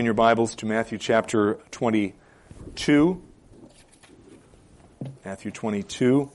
[0.00, 3.22] In your Bibles to Matthew chapter 22.
[5.26, 6.30] Matthew 22.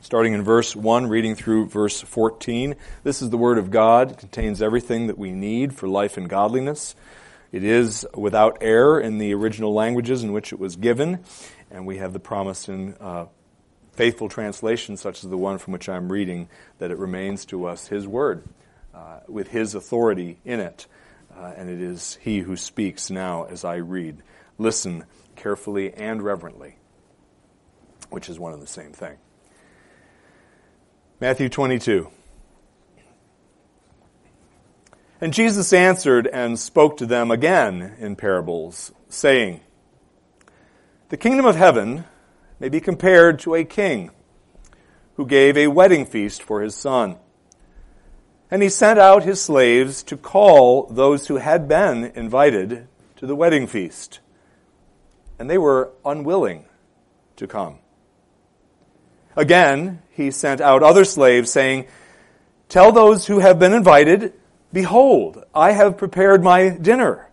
[0.00, 2.74] starting in verse 1, reading through verse 14.
[3.04, 4.10] This is the Word of God.
[4.10, 6.96] It contains everything that we need for life and godliness.
[7.52, 11.24] It is without error in the original languages in which it was given,
[11.70, 13.26] and we have the promise in uh,
[13.92, 17.88] faithful translations, such as the one from which I'm reading, that it remains to us
[17.88, 18.44] His Word,
[18.94, 20.86] uh, with His authority in it.
[21.36, 24.22] Uh, and it is He who speaks now as I read.
[24.58, 26.76] Listen carefully and reverently,
[28.10, 29.16] which is one and the same thing.
[31.18, 32.10] Matthew 22.
[35.20, 39.60] And Jesus answered and spoke to them again in parables, saying,
[41.10, 42.04] The kingdom of heaven
[42.58, 44.10] may be compared to a king
[45.16, 47.16] who gave a wedding feast for his son.
[48.50, 53.36] And he sent out his slaves to call those who had been invited to the
[53.36, 54.20] wedding feast.
[55.38, 56.64] And they were unwilling
[57.36, 57.78] to come.
[59.36, 61.86] Again, he sent out other slaves, saying,
[62.70, 64.32] Tell those who have been invited,
[64.72, 67.28] Behold, I have prepared my dinner.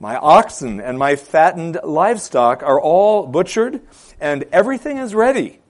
[0.00, 3.80] My oxen and my fattened livestock are all butchered,
[4.20, 5.60] and everything is ready.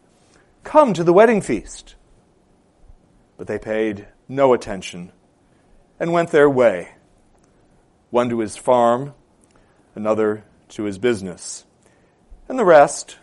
[0.65, 1.95] Come to the wedding feast.
[3.39, 5.13] But they paid no attention
[5.99, 6.91] and went their way,
[8.11, 9.15] one to his farm,
[9.95, 11.65] another to his business,
[12.49, 13.17] and the rest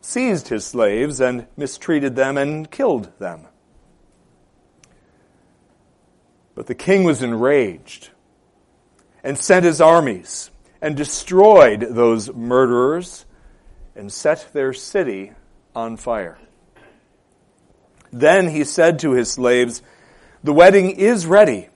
[0.00, 3.46] seized his slaves and mistreated them and killed them.
[6.54, 8.10] But the king was enraged
[9.22, 13.24] and sent his armies and destroyed those murderers
[13.96, 15.32] and set their city
[15.74, 16.38] on fire.
[18.12, 19.82] Then he said to his slaves,
[20.44, 21.68] The wedding is ready,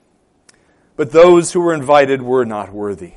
[0.95, 3.15] but those who were invited were not worthy.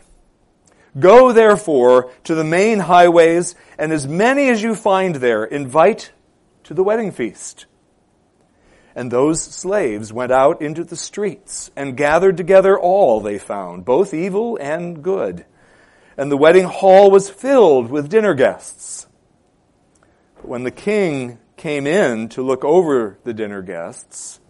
[0.99, 6.13] Go therefore to the main highways, and as many as you find there, invite
[6.65, 7.67] to the wedding feast.
[8.95, 14.13] And those slaves went out into the streets and gathered together all they found, both
[14.13, 15.47] evil and good.
[16.17, 19.07] And the wedding hall was filled with dinner guests.
[20.37, 24.41] But when the king came in to look over the dinner guests,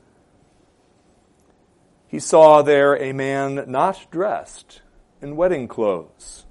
[2.08, 4.82] he saw there a man not dressed
[5.22, 6.44] in wedding clothes.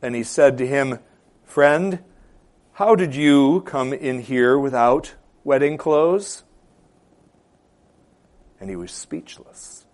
[0.00, 1.00] And he said to him,
[1.44, 2.02] Friend,
[2.72, 5.14] how did you come in here without
[5.44, 6.44] wedding clothes?
[8.60, 9.86] And he was speechless.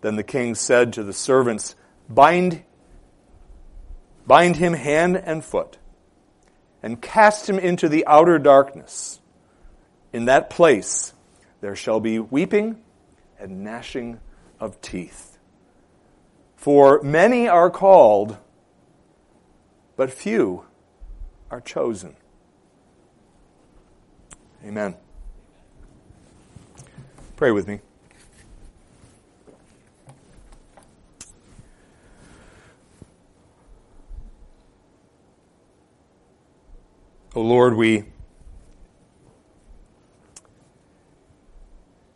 [0.00, 1.76] Then the king said to the servants,
[2.08, 2.62] Bind,
[4.26, 5.78] bind him hand and foot,
[6.82, 9.20] and cast him into the outer darkness.
[10.12, 11.14] In that place
[11.60, 12.82] there shall be weeping
[13.38, 14.20] and gnashing
[14.58, 15.38] of teeth.
[16.56, 18.36] For many are called,
[19.96, 20.64] but few
[21.50, 22.16] are chosen.
[24.64, 24.96] Amen.
[27.42, 27.80] Pray with me.
[37.34, 38.04] O oh Lord, we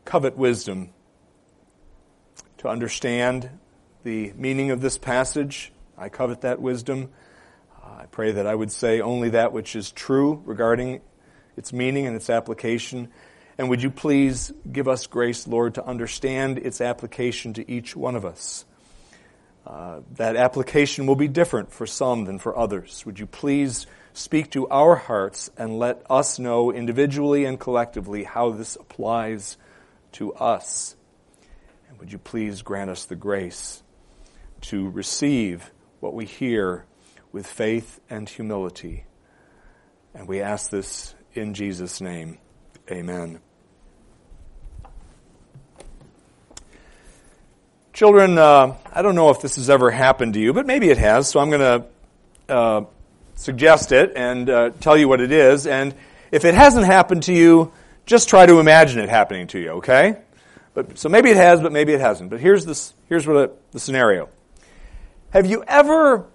[0.04, 0.91] covet wisdom
[2.59, 3.50] to understand
[4.04, 5.72] the meaning of this passage.
[5.98, 7.10] I covet that wisdom.
[7.84, 11.00] I pray that I would say only that which is true regarding
[11.56, 13.10] its meaning and its application.
[13.59, 18.17] And would you please give us grace, Lord, to understand its application to each one
[18.17, 18.65] of us?
[19.67, 23.05] Uh, that application will be different for some than for others.
[23.05, 28.50] Would you please speak to our hearts and let us know individually and collectively how
[28.50, 29.56] this applies
[30.12, 30.95] to us?
[31.89, 33.83] And would you please grant us the grace
[34.62, 36.84] to receive what we hear
[37.33, 39.04] with faith and humility.
[40.15, 42.39] And we ask this in Jesus' name.
[42.91, 43.46] Amen.
[47.97, 50.98] Children, uh, I don't know if this has ever happened to you, but maybe it
[50.98, 51.83] has, so I'm going
[52.47, 52.84] to uh,
[53.37, 55.66] suggest it and uh, tell you what it is.
[55.66, 55.95] And
[56.31, 57.72] if it hasn't happened to you,
[58.04, 60.19] just try to imagine it happening to you, okay?
[60.75, 62.28] But, so maybe it has, but maybe it hasn't.
[62.28, 64.28] But here's, this, here's what the scenario.
[65.31, 66.27] Have you ever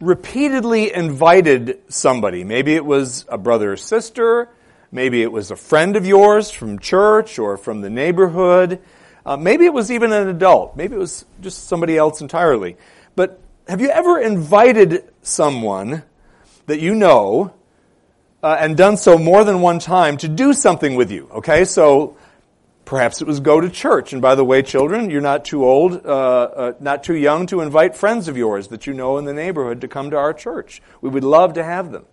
[0.00, 2.44] repeatedly invited somebody?
[2.44, 4.50] Maybe it was a brother or sister,
[4.90, 8.82] maybe it was a friend of yours from church or from the neighborhood,
[9.24, 12.76] uh, maybe it was even an adult, maybe it was just somebody else entirely.
[13.14, 16.02] But have you ever invited someone
[16.66, 17.52] that you know
[18.42, 21.28] uh, and done so more than one time to do something with you?
[21.32, 22.16] Okay, so
[22.84, 24.12] perhaps it was go to church.
[24.12, 27.60] And by the way, children, you're not too old, uh, uh, not too young to
[27.60, 30.82] invite friends of yours that you know in the neighborhood to come to our church.
[31.00, 32.04] We would love to have them.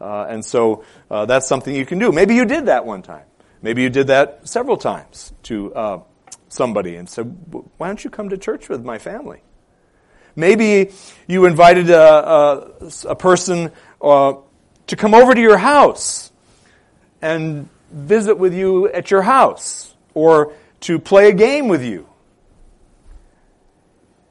[0.00, 2.12] Uh, and so uh, that's something you can do.
[2.12, 3.24] Maybe you did that one time.
[3.62, 5.98] Maybe you did that several times to uh,
[6.48, 7.24] somebody and said,
[7.76, 9.42] "Why don't you come to church with my family?"
[10.34, 10.92] Maybe
[11.26, 13.72] you invited a, a, a person
[14.02, 14.34] uh,
[14.86, 16.30] to come over to your house
[17.22, 22.06] and visit with you at your house, or to play a game with you.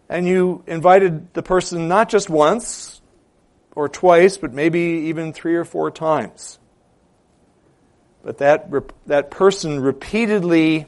[0.08, 3.02] And you invited the person not just once,
[3.76, 4.80] or twice, but maybe
[5.10, 6.60] even three or four times.
[8.24, 8.72] But that,
[9.08, 10.86] that person repeatedly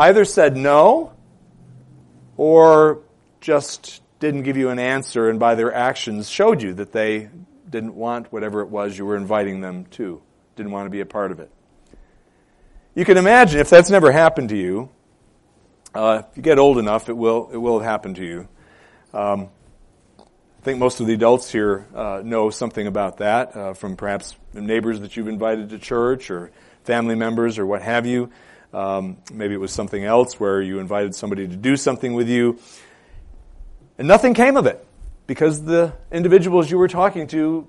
[0.00, 1.12] either said no
[2.38, 3.02] or
[3.42, 7.28] just didn't give you an answer and by their actions showed you that they
[7.68, 10.22] didn't want whatever it was you were inviting them to,
[10.56, 11.50] didn't want to be a part of it.
[12.94, 14.88] You can imagine if that's never happened to you,
[15.94, 18.48] uh, if you get old enough, it will, it will happen to you.
[19.12, 19.50] Um,
[20.18, 24.34] I think most of the adults here uh, know something about that uh, from perhaps
[24.54, 26.52] neighbors that you've invited to church or
[26.84, 28.30] family members or what have you.
[28.72, 32.58] Um, maybe it was something else where you invited somebody to do something with you.
[33.98, 34.86] And nothing came of it
[35.26, 37.66] because the individuals you were talking to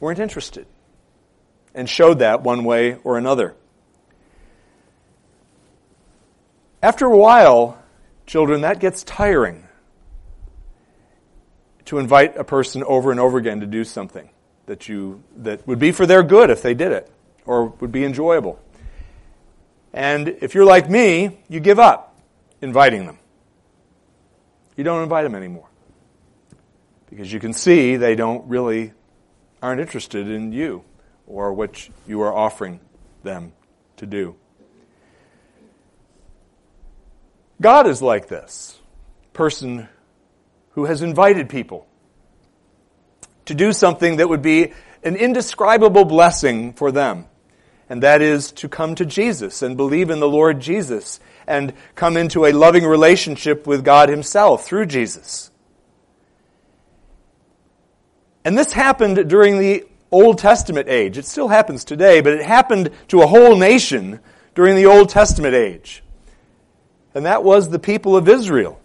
[0.00, 0.66] weren't interested
[1.74, 3.54] and showed that one way or another.
[6.82, 7.82] After a while,
[8.26, 9.66] children, that gets tiring
[11.86, 14.28] to invite a person over and over again to do something
[14.66, 17.10] that you that would be for their good if they did it
[17.46, 18.58] or would be enjoyable.
[19.94, 22.18] And if you're like me, you give up
[22.60, 23.16] inviting them.
[24.76, 25.68] You don't invite them anymore.
[27.08, 28.92] Because you can see they don't really
[29.62, 30.82] aren't interested in you
[31.28, 32.80] or what you are offering
[33.22, 33.52] them
[33.98, 34.34] to do.
[37.60, 38.76] God is like this
[39.32, 39.88] person
[40.70, 41.86] who has invited people
[43.44, 44.72] to do something that would be
[45.04, 47.26] an indescribable blessing for them.
[47.88, 52.16] And that is to come to Jesus and believe in the Lord Jesus and come
[52.16, 55.50] into a loving relationship with God Himself through Jesus.
[58.44, 61.18] And this happened during the Old Testament age.
[61.18, 64.20] It still happens today, but it happened to a whole nation
[64.54, 66.02] during the Old Testament age.
[67.14, 68.80] And that was the people of Israel,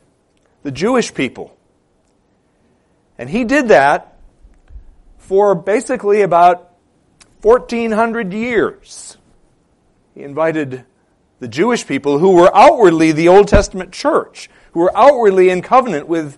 [0.63, 1.56] the Jewish people.
[3.18, 4.18] And he did that
[5.18, 6.69] for basically about
[7.41, 9.18] 1400 years.
[10.13, 10.86] He invited
[11.39, 16.07] the Jewish people who were outwardly the Old Testament church, who were outwardly in covenant
[16.07, 16.38] with,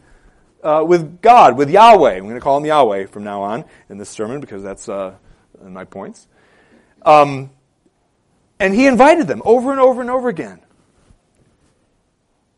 [0.64, 2.16] uh, with God, with Yahweh.
[2.16, 5.16] I'm going to call him Yahweh from now on in this sermon because that's uh,
[5.64, 6.28] my points.
[7.02, 7.50] Um,
[8.60, 10.62] and he invited them over and over and over again.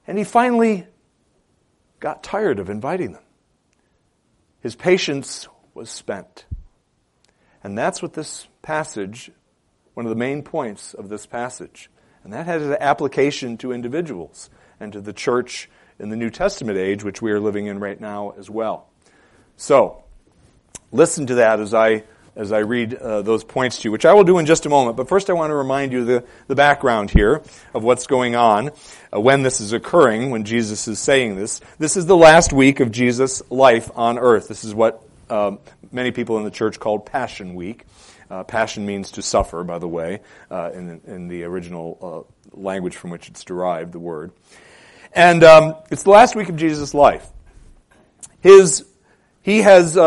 [0.06, 0.86] And he finally
[2.02, 3.24] got tired of inviting them.
[4.60, 6.46] His patience was spent.
[7.64, 9.32] And that's what this passage,
[9.94, 11.90] one of the main points of this passage.
[12.24, 14.50] And that has an application to individuals
[14.80, 15.70] and to the church
[16.00, 18.88] in the New Testament age, which we are living in right now as well.
[19.56, 20.04] So,
[20.92, 22.04] listen to that as I
[22.36, 24.70] as I read uh, those points to you, which I will do in just a
[24.70, 24.98] moment.
[24.98, 27.44] But first, I want to remind you the, the background here
[27.74, 28.72] of what's going on
[29.14, 31.62] uh, when this is occurring, when Jesus is saying this.
[31.78, 34.48] This is the last week of Jesus' life on earth.
[34.48, 35.04] This is what
[35.34, 35.58] uh,
[35.92, 37.86] many people in the church called Passion Week.
[38.30, 40.22] Uh, passion means to suffer, by the way,
[40.52, 41.98] uh, in, in the original
[42.56, 44.32] uh, language from which it's derived, the word.
[45.12, 47.28] And um, it's the last week of Jesus' life.
[48.42, 48.86] His,
[49.42, 49.98] he has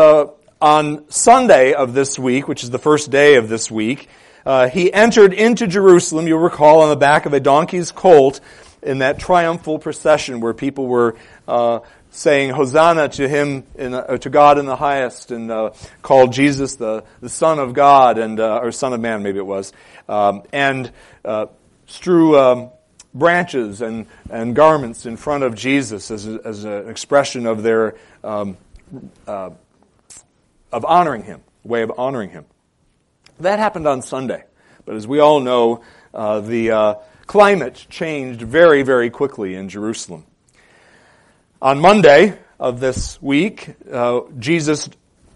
[0.61, 4.09] on Sunday of this week, which is the first day of this week,
[4.45, 8.39] uh, he entered into Jerusalem, you'll recall, on the back of a donkey's colt
[8.81, 11.17] in that triumphal procession where people were
[11.47, 11.79] uh,
[12.17, 15.71] saying Hosanna to him, in, uh, to God in the highest, and uh,
[16.01, 19.45] called Jesus the, the Son of God, and uh, or Son of Man, maybe it
[19.45, 19.71] was,
[20.09, 20.91] um, and
[21.23, 21.45] uh,
[21.85, 22.71] strew um,
[23.13, 27.95] branches and, and garments in front of Jesus as, a, as an expression of their
[28.23, 28.57] um,
[29.27, 32.45] of honoring him, way of honoring him.
[33.39, 34.43] That happened on Sunday.
[34.85, 35.83] But as we all know,
[36.13, 36.95] uh, the uh,
[37.27, 40.25] climate changed very, very quickly in Jerusalem.
[41.59, 44.89] On Monday of this week, uh, Jesus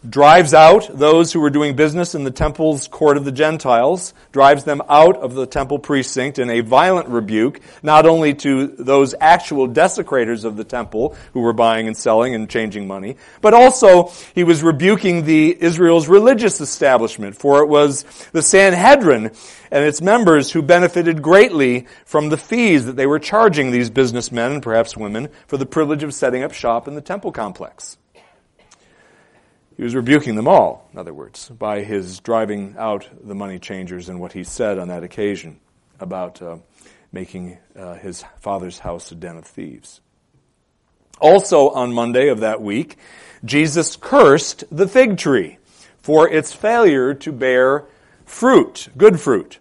[0.08, 4.63] drives out those who were doing business in the temple's court of the Gentiles, drives
[4.63, 9.67] them out of the temple precinct in a violent rebuke, not only to those actual
[9.67, 14.43] desecrators of the temple who were buying and selling and changing money, but also he
[14.43, 19.31] was rebuking the Israel's religious establishment, for it was the Sanhedrin
[19.72, 24.53] and its members who benefited greatly from the fees that they were charging these businessmen
[24.53, 27.98] and perhaps women for the privilege of setting up shop in the temple complex.
[29.77, 34.09] He was rebuking them all, in other words, by his driving out the money changers
[34.09, 35.59] and what he said on that occasion
[35.99, 36.57] about uh,
[37.11, 40.01] making uh, his father's house a den of thieves.
[41.19, 42.97] Also on Monday of that week,
[43.45, 45.57] Jesus cursed the fig tree
[46.01, 47.85] for its failure to bear
[48.25, 49.59] fruit, good fruit.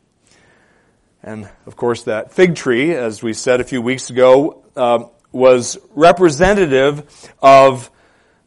[1.23, 5.79] And of course, that fig tree, as we said a few weeks ago, uh, was
[5.95, 7.91] representative of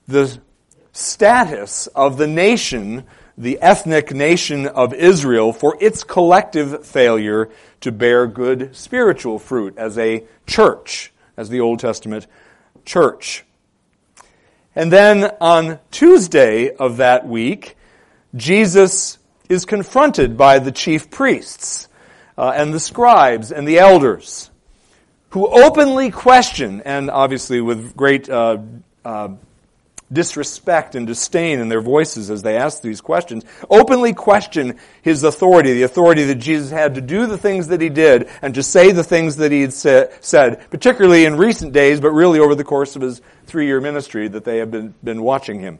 [0.08, 0.40] the
[0.94, 3.04] status of the nation,
[3.38, 7.50] the ethnic nation of Israel, for its collective failure
[7.82, 12.28] to bear good spiritual fruit as a church, as the Old Testament
[12.86, 13.44] church.
[14.76, 17.76] And then on Tuesday of that week,
[18.36, 19.18] Jesus
[19.50, 21.88] is confronted by the chief priests
[22.38, 24.50] uh, and the scribes and the elders
[25.30, 28.58] who openly question, and obviously with great uh,
[29.04, 29.30] uh,
[30.12, 35.74] disrespect and disdain in their voices as they ask these questions, openly question his authority,
[35.74, 38.92] the authority that Jesus had to do the things that he did and to say
[38.92, 42.96] the things that he had said, particularly in recent days, but really over the course
[42.96, 45.80] of his three-year ministry that they have been, been watching him.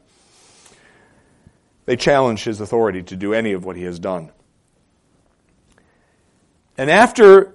[1.86, 4.32] They challenge his authority to do any of what he has done.
[6.78, 7.54] And after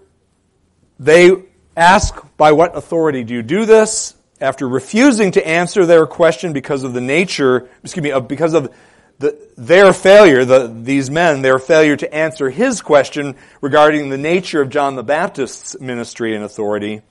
[1.00, 1.32] they
[1.76, 4.14] ask, by what authority do you do this?
[4.40, 8.73] After refusing to answer their question because of the nature, excuse me, because of
[9.18, 14.62] the, their failure, the, these men, their failure to answer his question regarding the nature
[14.62, 17.02] of John the Baptist's ministry and authority,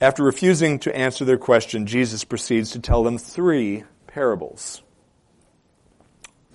[0.00, 4.82] after refusing to answer their question, Jesus proceeds to tell them three parables.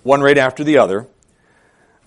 [0.02, 1.06] One right after the other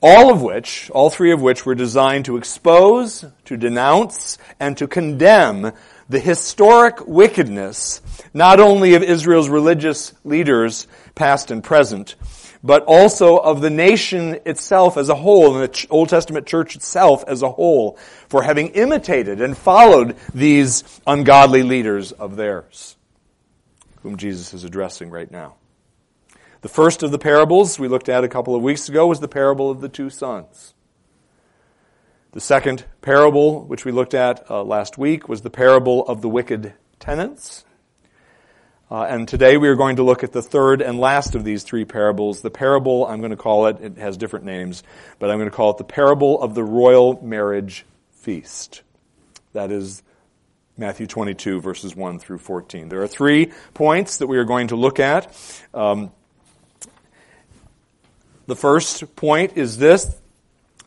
[0.01, 4.87] all of which, all three of which were designed to expose, to denounce, and to
[4.87, 5.71] condemn
[6.07, 8.01] the historic wickedness,
[8.33, 12.15] not only of Israel's religious leaders, past and present,
[12.63, 17.23] but also of the nation itself as a whole, and the Old Testament church itself
[17.27, 22.95] as a whole, for having imitated and followed these ungodly leaders of theirs,
[24.01, 25.55] whom Jesus is addressing right now.
[26.61, 29.29] The first of the parables we looked at a couple of weeks ago was the
[29.29, 30.73] parable of the two sons.
[32.33, 36.27] The second parable, which we looked at uh, last week, was the parable of the
[36.27, 37.63] wicked tenants.
[38.91, 41.63] Uh, and today we are going to look at the third and last of these
[41.63, 42.41] three parables.
[42.41, 44.83] The parable, I'm going to call it, it has different names,
[45.17, 48.81] but I'm going to call it the parable of the royal marriage feast.
[49.53, 50.03] That is
[50.77, 52.89] Matthew 22, verses 1 through 14.
[52.89, 55.33] There are three points that we are going to look at.
[55.73, 56.11] Um,
[58.49, 60.13] the first point is this,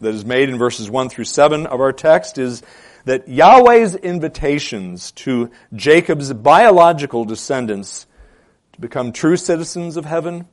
[0.01, 2.63] that is made in verses 1 through 7 of our text, is
[3.05, 8.07] that Yahweh's invitations to Jacob's biological descendants
[8.73, 10.47] to become true citizens of heaven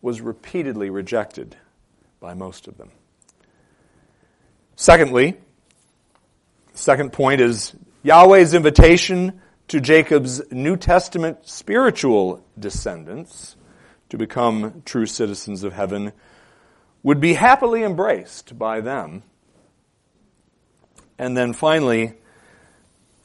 [0.00, 1.56] was repeatedly rejected
[2.20, 2.90] by most of them.
[4.76, 5.36] Secondly,
[6.74, 7.74] second point is
[8.04, 13.56] Yahweh's invitation to Jacob's New Testament spiritual descendants
[14.10, 16.12] to become true citizens of heaven
[17.06, 19.22] would be happily embraced by them.
[21.16, 22.14] And then finally,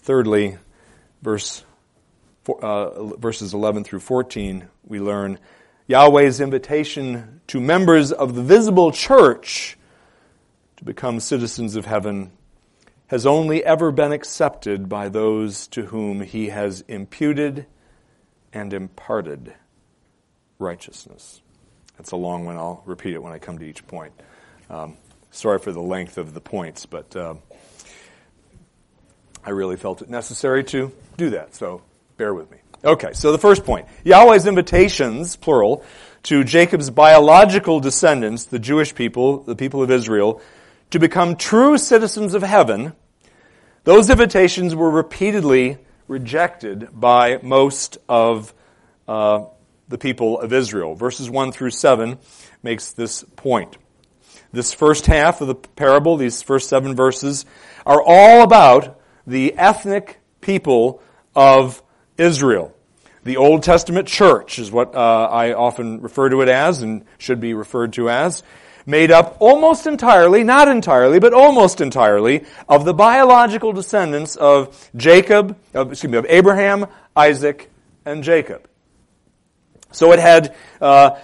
[0.04, 0.60] thirdly,
[1.24, 1.66] verse,
[2.62, 5.40] uh, verses 11 through 14, we learn
[5.88, 9.80] Yahweh's invitation to members of the visible church
[10.78, 12.34] to become citizens of heaven
[13.08, 17.66] has only ever been accepted by those to whom he has imputed
[18.54, 19.56] and imparted
[20.60, 21.42] righteousness.
[22.02, 22.58] That's a long one.
[22.58, 24.12] I'll repeat it when I come to each point.
[24.72, 24.98] Um,
[25.30, 27.36] sorry for the length of the points, but uh,
[29.46, 31.84] I really felt it necessary to do that, so
[32.18, 32.58] bear with me.
[32.84, 35.86] Okay, so the first point Yahweh's invitations, plural,
[36.24, 40.42] to Jacob's biological descendants, the Jewish people, the people of Israel,
[40.90, 42.94] to become true citizens of heaven,
[43.84, 45.78] those invitations were repeatedly
[46.08, 48.56] rejected by most of
[49.08, 49.46] uh,
[49.92, 50.96] the people of Israel.
[50.96, 52.18] Verses 1 through 7
[52.64, 53.78] makes this point.
[54.52, 57.46] This first half of the parable, these first seven verses,
[57.86, 61.02] are all about the ethnic people
[61.36, 61.82] of
[62.18, 62.76] Israel.
[63.24, 67.40] The Old Testament church is what uh, I often refer to it as and should
[67.40, 68.44] be referred to as
[68.86, 75.56] made up almost entirely, not entirely, but almost entirely, of the biological descendants of Jacob,
[75.76, 77.70] of, excuse me, of Abraham, Isaac,
[78.06, 78.68] and Jacob.
[79.92, 81.20] So it had, uh,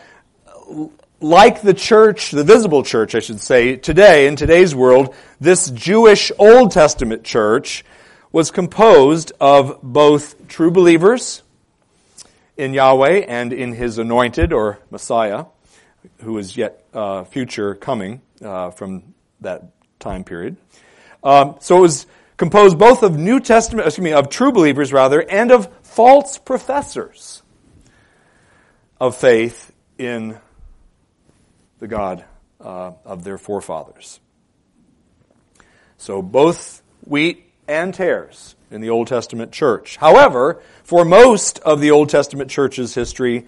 [1.19, 6.31] like the church, the visible church, I should say, today, in today's world, this Jewish
[6.38, 7.86] Old Testament church
[8.31, 11.43] was composed of both true believers
[12.57, 15.45] in Yahweh and in His anointed or Messiah,
[16.21, 19.63] who is yet uh, future coming uh, from that
[20.00, 20.57] time period.
[21.24, 22.05] Um, so it was
[22.36, 27.41] composed both of New Testament, excuse me, of true believers rather, and of false professors
[28.99, 30.37] of faith in
[31.79, 32.25] the God
[32.59, 34.19] uh, of their forefathers.
[35.97, 39.97] So both wheat and tares in the Old Testament church.
[39.97, 43.45] However, for most of the Old Testament church's history,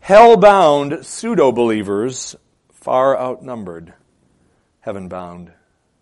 [0.00, 2.36] hell-bound pseudo-believers
[2.72, 3.94] far outnumbered
[4.80, 5.52] heaven-bound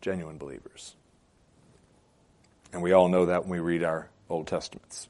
[0.00, 0.94] genuine believers.
[2.72, 5.08] And we all know that when we read our Old Testaments.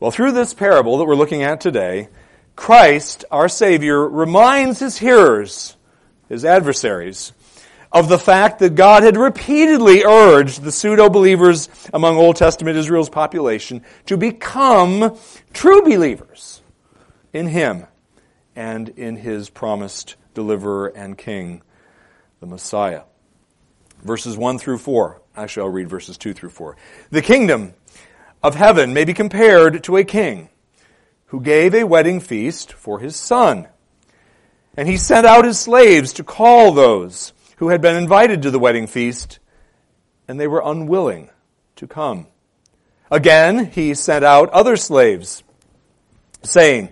[0.00, 2.08] Well, through this parable that we're looking at today,
[2.56, 5.76] Christ, our Savior, reminds his hearers,
[6.26, 7.34] his adversaries,
[7.92, 13.84] of the fact that God had repeatedly urged the pseudo-believers among Old Testament Israel's population
[14.06, 15.18] to become
[15.52, 16.62] true believers
[17.34, 17.86] in Him
[18.56, 21.60] and in His promised deliverer and King,
[22.40, 23.02] the Messiah.
[24.02, 25.20] Verses 1 through 4.
[25.36, 26.76] Actually, I'll read verses 2 through 4.
[27.10, 27.74] The kingdom
[28.42, 30.48] of heaven may be compared to a king
[31.26, 33.68] who gave a wedding feast for his son.
[34.76, 38.58] And he sent out his slaves to call those who had been invited to the
[38.58, 39.38] wedding feast,
[40.26, 41.30] and they were unwilling
[41.76, 42.26] to come.
[43.10, 45.42] Again, he sent out other slaves,
[46.42, 46.90] saying,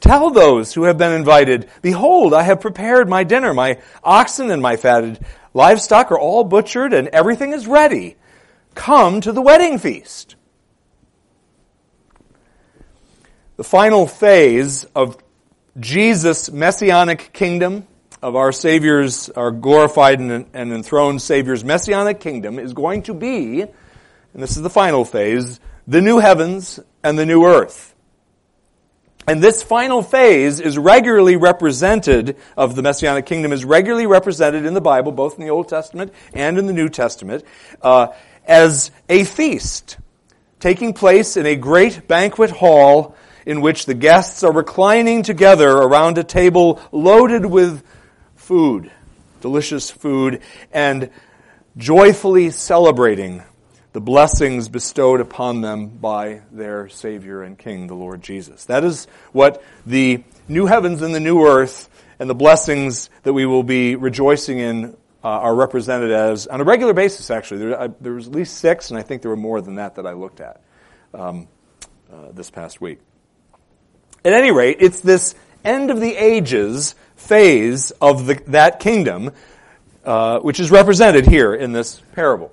[0.00, 3.52] Tell those who have been invited, Behold, I have prepared my dinner.
[3.52, 8.16] My oxen and my fatted livestock are all butchered and everything is ready.
[8.74, 10.36] Come to the wedding feast.
[13.60, 15.18] The final phase of
[15.78, 17.86] Jesus' messianic kingdom,
[18.22, 24.42] of our Savior's, our glorified and enthroned Savior's messianic kingdom is going to be, and
[24.42, 27.94] this is the final phase, the new heavens and the new earth.
[29.28, 34.72] And this final phase is regularly represented, of the Messianic kingdom, is regularly represented in
[34.72, 37.44] the Bible, both in the Old Testament and in the New Testament,
[37.82, 38.06] uh,
[38.46, 39.98] as a feast
[40.60, 43.16] taking place in a great banquet hall
[43.50, 47.82] in which the guests are reclining together around a table loaded with
[48.36, 48.88] food,
[49.40, 51.10] delicious food, and
[51.76, 53.42] joyfully celebrating
[53.92, 58.66] the blessings bestowed upon them by their Savior and King, the Lord Jesus.
[58.66, 63.46] That is what the new heavens and the new earth and the blessings that we
[63.46, 67.32] will be rejoicing in uh, are represented as on a regular basis.
[67.32, 69.74] Actually, there, I, there, was at least six, and I think there were more than
[69.74, 70.60] that that I looked at
[71.12, 71.48] um,
[72.12, 73.00] uh, this past week.
[74.24, 79.32] At any rate, it's this end of the ages phase of the, that kingdom,
[80.04, 82.52] uh, which is represented here in this parable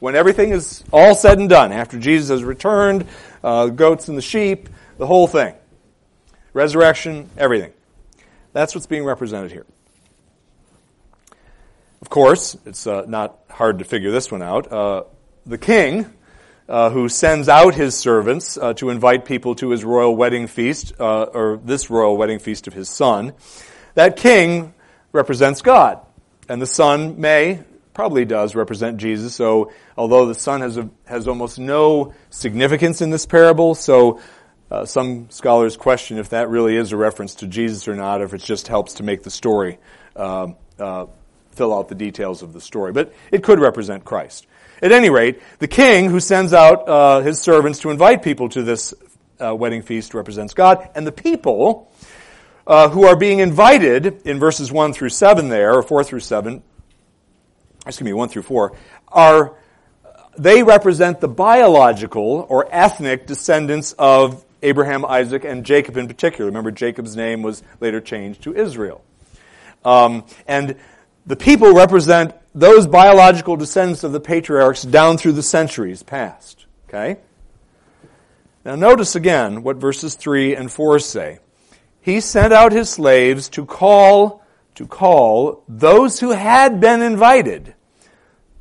[0.00, 3.06] when everything is all said and done, after Jesus has returned,
[3.42, 5.54] uh, goats and the sheep, the whole thing.
[6.52, 7.72] Resurrection, everything.
[8.52, 9.66] That's what's being represented here.
[12.00, 14.70] Of course, it's uh, not hard to figure this one out.
[14.70, 15.04] Uh,
[15.44, 16.12] the king,
[16.68, 20.92] uh, who sends out his servants uh, to invite people to his royal wedding feast,
[20.98, 23.32] uh, or this royal wedding feast of his son,
[23.94, 24.74] that king
[25.12, 26.00] represents God.
[26.48, 27.62] And the son may,
[27.94, 29.34] probably does represent Jesus.
[29.34, 34.20] So, although the son has a, has almost no significance in this parable, so
[34.70, 38.24] uh, some scholars question if that really is a reference to Jesus or not, or
[38.24, 39.78] if it just helps to make the story
[40.14, 40.48] uh,
[40.78, 41.06] uh,
[41.52, 42.92] fill out the details of the story.
[42.92, 44.46] But it could represent Christ.
[44.82, 48.62] At any rate, the king who sends out uh, his servants to invite people to
[48.62, 48.94] this
[49.40, 51.90] uh, wedding feast represents God, and the people.
[52.68, 56.60] Uh, who are being invited in verses 1 through 7 there, or 4 through 7,
[57.86, 59.54] excuse me, 1 through 4, are,
[60.36, 66.46] they represent the biological or ethnic descendants of Abraham, Isaac, and Jacob in particular.
[66.46, 69.04] Remember, Jacob's name was later changed to Israel.
[69.84, 70.74] Um, and
[71.24, 76.64] the people represent those biological descendants of the patriarchs down through the centuries past.
[76.88, 77.18] Okay?
[78.64, 81.38] Now notice again what verses 3 and 4 say.
[82.00, 84.42] He sent out his slaves to call,
[84.76, 87.74] to call those who had been invited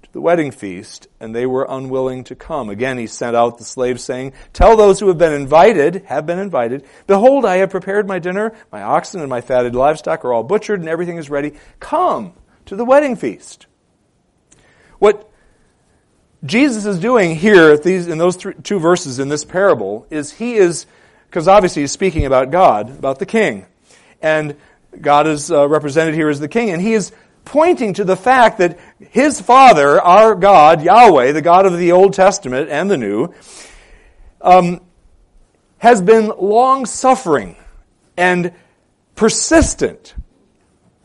[0.03, 2.69] to the wedding feast, and they were unwilling to come.
[2.69, 6.39] Again, he sent out the slaves, saying, Tell those who have been invited, have been
[6.39, 10.43] invited, Behold, I have prepared my dinner, my oxen and my fatted livestock are all
[10.43, 11.53] butchered, and everything is ready.
[11.79, 12.33] Come
[12.65, 13.67] to the wedding feast.
[15.05, 15.29] What
[16.43, 20.87] Jesus is doing here these, in those two verses in this parable is he is,
[21.29, 23.67] because obviously he's speaking about God, about the king.
[24.19, 24.55] And
[24.99, 27.11] God is uh, represented here as the king, and he is
[27.43, 28.79] pointing to the fact that
[29.11, 33.31] his Father, our God, Yahweh, the God of the Old Testament and the New,
[34.41, 34.81] um,
[35.77, 37.57] has been long suffering
[38.17, 38.53] and
[39.13, 40.15] persistent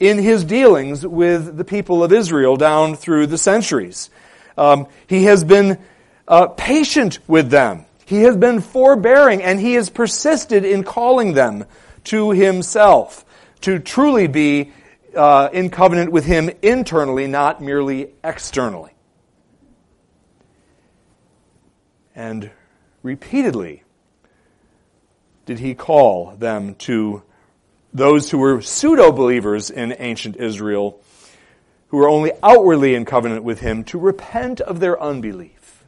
[0.00, 4.10] in his dealings with the people of Israel down through the centuries.
[4.58, 5.78] Um, he has been
[6.26, 7.84] uh, patient with them.
[8.06, 11.66] He has been forbearing and he has persisted in calling them
[12.04, 13.24] to himself
[13.60, 14.72] to truly be
[15.14, 18.92] uh, in covenant with Him internally, not merely externally.
[22.14, 22.50] And
[23.02, 23.82] repeatedly
[25.46, 27.22] did He call them to
[27.92, 31.00] those who were pseudo believers in ancient Israel,
[31.88, 35.84] who were only outwardly in covenant with Him, to repent of their unbelief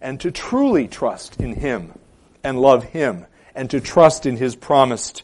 [0.00, 1.98] and to truly trust in Him
[2.42, 5.22] and love Him and to trust in His promised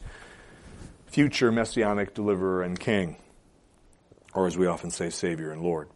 [1.06, 3.16] future messianic deliverer and king,
[4.32, 5.88] or as we often say, Savior and Lord.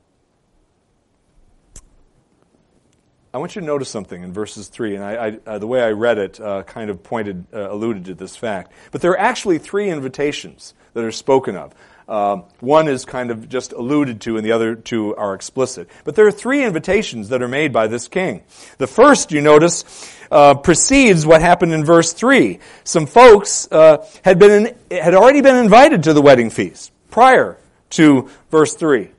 [3.34, 5.82] I want you to notice something in verses 3, and I, I, uh, the way
[5.82, 8.70] I read it uh, kind of pointed, uh, alluded to this fact.
[8.92, 11.74] But there are actually three invitations that are spoken of.
[12.08, 15.90] Uh, one is kind of just alluded to, and the other two are explicit.
[16.04, 18.44] But there are three invitations that are made by this king.
[18.78, 19.84] The first, you notice,
[20.30, 22.60] uh, precedes what happened in verse 3.
[22.84, 27.58] Some folks uh, had, been in, had already been invited to the wedding feast prior
[27.90, 29.10] to verse 3.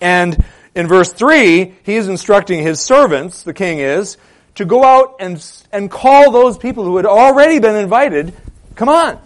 [0.00, 4.16] And in verse 3, he is instructing his servants, the king is,
[4.56, 8.32] to go out and, and call those people who had already been invited,
[8.74, 9.18] come on,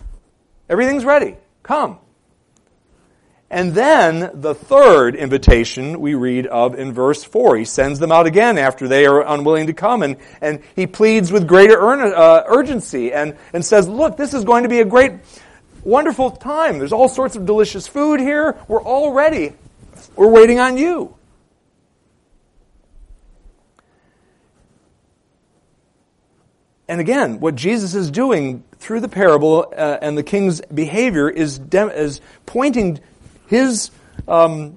[0.68, 1.98] everything's ready, come.
[3.50, 7.56] And then the third invitation we read of in verse 4.
[7.58, 11.30] He sends them out again after they are unwilling to come, and, and he pleads
[11.30, 15.12] with greater uh, urgency and, and says, Look, this is going to be a great,
[15.84, 16.78] wonderful time.
[16.78, 18.58] There's all sorts of delicious food here.
[18.66, 19.52] We're all ready.
[20.16, 21.14] We're waiting on you.
[26.86, 31.58] And again, what Jesus is doing through the parable uh, and the king's behavior is,
[31.72, 33.00] is pointing
[33.46, 33.90] his
[34.28, 34.76] um,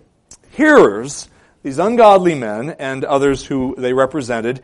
[0.52, 1.30] hearers,
[1.64, 4.64] these ungodly men and others who they represented,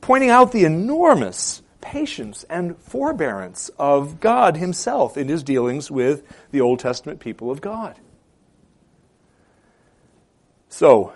[0.00, 6.60] pointing out the enormous patience and forbearance of God Himself in His dealings with the
[6.60, 7.98] Old Testament people of God.
[10.68, 11.12] So,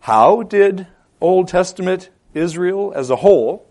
[0.00, 0.86] how did
[1.20, 3.65] Old Testament Israel as a whole,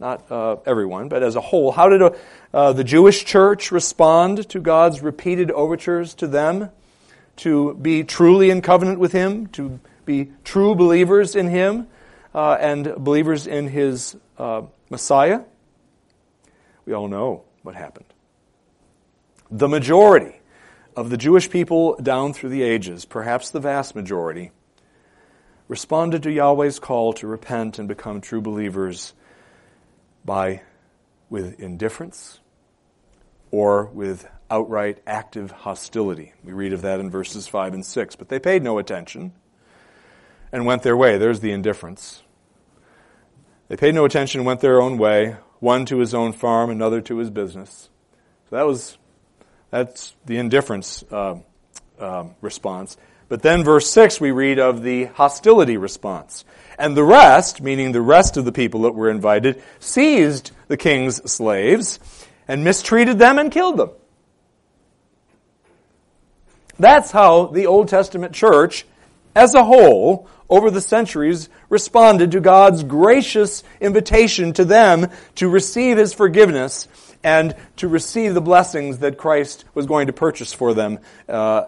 [0.00, 2.14] not uh, everyone, but as a whole, how did
[2.54, 6.70] uh, the Jewish church respond to God's repeated overtures to them?
[7.36, 11.86] To be truly in covenant with Him, to be true believers in Him,
[12.34, 15.42] uh, and believers in His uh, Messiah,
[16.86, 18.06] we all know what happened.
[19.50, 20.34] The majority
[20.96, 24.50] of the Jewish people down through the ages, perhaps the vast majority,
[25.68, 29.14] responded to Yahweh's call to repent and become true believers
[30.24, 30.62] by
[31.28, 32.40] with indifference
[33.50, 36.32] or with outright active hostility.
[36.44, 38.16] We read of that in verses 5 and 6.
[38.16, 39.32] But they paid no attention
[40.52, 41.18] and went their way.
[41.18, 42.22] There's the indifference.
[43.68, 47.18] They paid no attention went their own way, one to his own farm, another to
[47.18, 47.88] his business.
[48.48, 48.98] So that was,
[49.70, 51.36] that's the indifference uh,
[51.98, 52.96] uh, response.
[53.30, 56.44] But then verse 6 we read of the hostility response.
[56.76, 61.30] And the rest, meaning the rest of the people that were invited, seized the king's
[61.30, 62.00] slaves
[62.48, 63.90] and mistreated them and killed them.
[66.80, 68.84] That's how the Old Testament church,
[69.36, 75.98] as a whole, over the centuries, responded to God's gracious invitation to them to receive
[75.98, 76.88] His forgiveness
[77.22, 81.66] and to receive the blessings that Christ was going to purchase for them uh,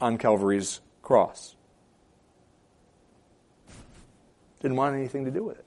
[0.00, 1.54] on Calvary's cross.
[4.60, 5.64] Didn't want anything to do with it.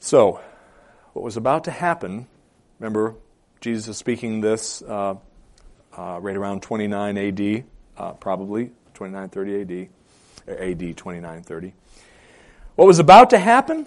[0.00, 0.40] So,
[1.12, 2.26] what was about to happen,
[2.78, 3.14] remember,
[3.60, 5.16] Jesus is speaking this uh,
[5.96, 7.64] uh, right around 29 AD,
[7.98, 9.88] uh, probably 2930
[10.48, 11.74] AD, AD 2930.
[12.76, 13.86] What was about to happen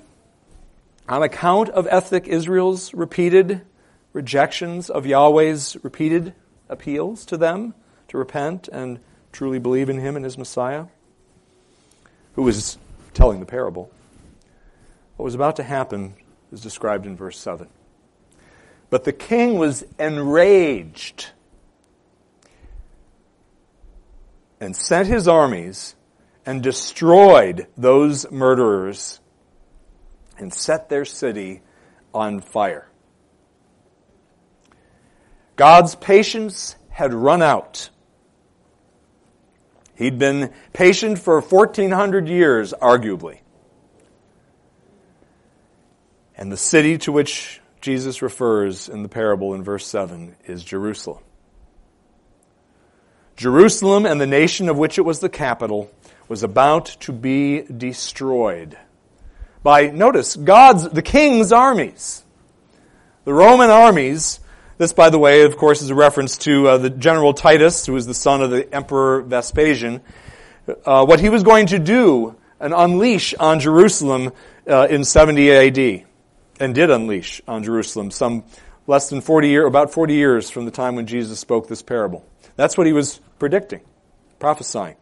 [1.10, 3.62] on account of ethnic Israel's repeated
[4.14, 6.36] rejections of Yahweh's repeated
[6.74, 7.74] appeals to them
[8.10, 9.00] to repent and
[9.32, 10.88] truly believe in him and his Messiah,
[12.34, 12.78] who was
[13.14, 13.90] telling the parable.
[15.16, 16.16] What was about to happen
[16.52, 17.68] is described in verse 7.
[18.90, 21.32] But the king was enraged
[24.60, 25.96] and sent his armies
[26.46, 29.20] and destroyed those murderers
[30.38, 31.62] and set their city
[32.14, 32.88] on fire.
[35.56, 37.90] God's patience had run out.
[39.96, 43.40] He'd been patient for 1400 years, arguably.
[46.36, 51.24] And the city to which Jesus refers in the parable in verse 7 is Jerusalem.
[53.36, 55.92] Jerusalem and the nation of which it was the capital
[56.28, 58.78] was about to be destroyed
[59.62, 62.24] by, notice, God's, the king's armies.
[63.26, 64.40] The Roman armies,
[64.78, 67.94] this, by the way, of course, is a reference to uh, the general Titus, who
[67.94, 70.02] was the son of the emperor Vespasian.
[70.86, 74.32] Uh, what he was going to do and unleash on Jerusalem
[74.68, 76.06] uh, in 70 AD,
[76.60, 78.46] and did unleash on Jerusalem some
[78.88, 82.26] less than 40 years, about 40 years from the time when Jesus spoke this parable.
[82.56, 83.82] That's what he was predicting,
[84.40, 84.96] prophesying.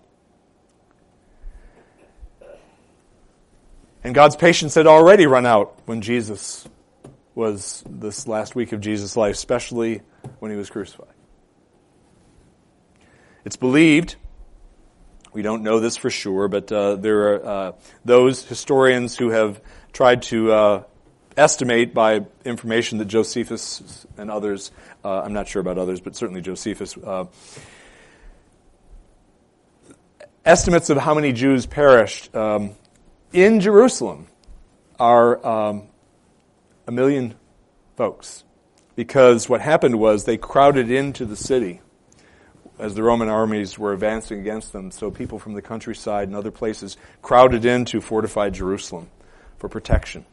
[4.04, 6.68] And God's patience had already run out when Jesus
[7.36, 10.02] was this last week of Jesus' life, especially
[10.40, 11.08] when he was crucified.
[13.46, 14.18] It's believed,
[15.34, 17.72] we don't know this for sure, but uh, there are uh,
[18.06, 19.62] those historians who have
[19.94, 20.84] tried to uh,
[21.38, 24.72] estimate by information that Josephus and others,
[25.04, 27.26] uh, I'm not sure about others, but certainly Josephus, uh,
[30.46, 32.72] estimates of how many Jews perished um,
[33.32, 34.28] in Jerusalem
[35.00, 35.88] are um,
[36.88, 37.36] a million
[37.96, 38.44] folks.
[38.96, 41.82] Because what happened was they crowded into the city
[42.78, 44.92] as the Roman armies were advancing against them.
[44.92, 49.10] So people from the countryside and other places crowded into fortified Jerusalem
[49.58, 50.26] for protection.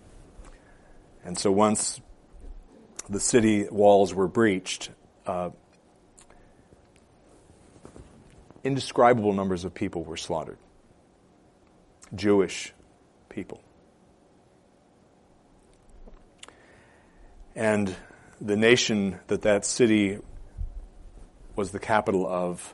[1.25, 2.01] And so once
[3.09, 4.91] the city walls were breached,
[5.27, 5.51] uh,
[8.65, 10.59] indescribable numbers of people were slaughtered.
[12.15, 12.73] Jewish
[13.29, 13.61] people.
[17.59, 17.93] And
[18.41, 20.21] the nation that that city
[21.57, 22.73] was the capital of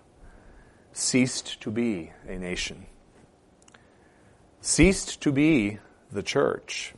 [0.92, 2.85] ceased to be a nation,
[4.61, 5.79] ceased to be
[6.12, 6.92] the church,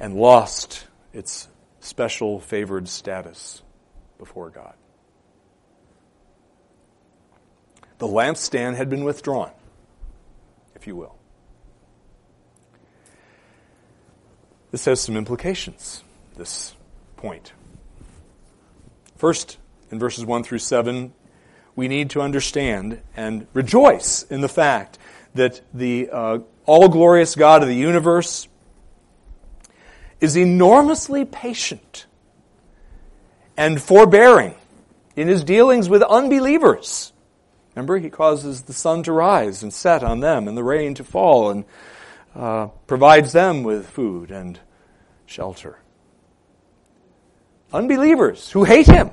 [0.00, 1.46] and lost its
[1.78, 3.62] special favored status
[4.18, 4.74] before God.
[7.98, 9.52] The lampstand had been withdrawn,
[10.74, 11.21] if you will.
[14.72, 16.02] This has some implications,
[16.36, 16.74] this
[17.18, 17.52] point.
[19.16, 19.58] First,
[19.90, 21.12] in verses 1 through 7,
[21.76, 24.98] we need to understand and rejoice in the fact
[25.34, 28.48] that the uh, all glorious God of the universe
[30.22, 32.06] is enormously patient
[33.58, 34.54] and forbearing
[35.16, 37.12] in his dealings with unbelievers.
[37.74, 41.04] Remember, he causes the sun to rise and set on them and the rain to
[41.04, 41.66] fall and
[42.34, 44.58] uh, provides them with food and
[45.26, 45.78] shelter.
[47.72, 49.10] Unbelievers who hate him.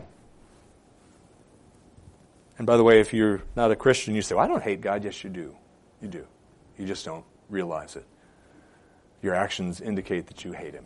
[2.58, 4.82] And by the way, if you're not a Christian, you say, well, I don't hate
[4.82, 5.04] God.
[5.04, 5.56] Yes, you do.
[6.02, 6.28] You do.
[6.78, 8.06] You just don't realize it.
[9.22, 10.86] Your actions indicate that you hate him.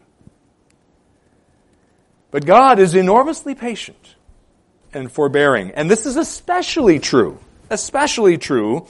[2.29, 4.15] But God is enormously patient
[4.93, 5.71] and forbearing.
[5.71, 8.87] And this is especially true, especially true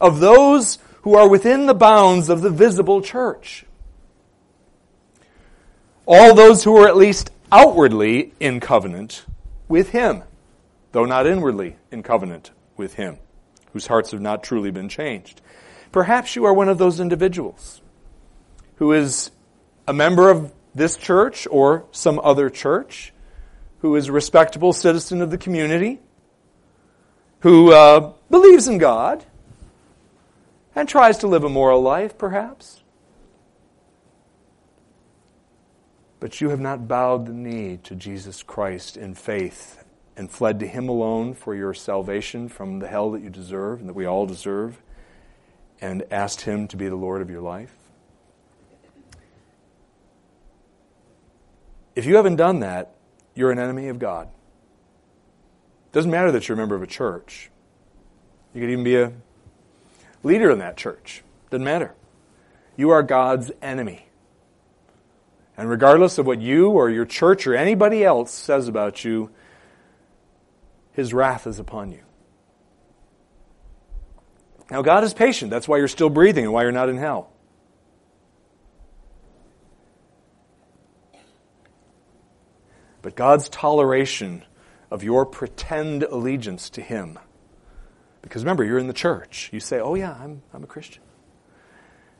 [0.00, 3.64] of those who are within the bounds of the visible church.
[6.06, 9.24] All those who are at least outwardly in covenant
[9.68, 10.22] with Him,
[10.92, 13.18] though not inwardly in covenant with Him,
[13.72, 15.40] whose hearts have not truly been changed.
[15.92, 17.80] Perhaps you are one of those individuals
[18.76, 19.30] who is
[19.86, 23.12] a member of this church or some other church,
[23.80, 26.00] who is a respectable citizen of the community,
[27.40, 29.24] who uh, believes in God,
[30.74, 32.82] and tries to live a moral life, perhaps.
[36.20, 39.84] But you have not bowed the knee to Jesus Christ in faith
[40.16, 43.88] and fled to Him alone for your salvation from the hell that you deserve and
[43.88, 44.80] that we all deserve,
[45.80, 47.74] and asked Him to be the Lord of your life.
[51.96, 52.94] If you haven't done that,
[53.34, 54.28] you're an enemy of God.
[54.28, 57.50] It doesn't matter that you're a member of a church.
[58.54, 59.12] You could even be a
[60.22, 61.22] leader in that church.
[61.50, 61.94] Doesn't matter.
[62.76, 64.06] You are God's enemy.
[65.56, 69.30] And regardless of what you or your church or anybody else says about you,
[70.92, 72.02] his wrath is upon you.
[74.70, 75.50] Now, God is patient.
[75.50, 77.30] That's why you're still breathing and why you're not in hell.
[83.02, 84.44] But God's toleration
[84.90, 87.18] of your pretend allegiance to Him,
[88.22, 89.50] because remember, you're in the church.
[89.52, 91.02] You say, Oh, yeah, I'm, I'm a Christian.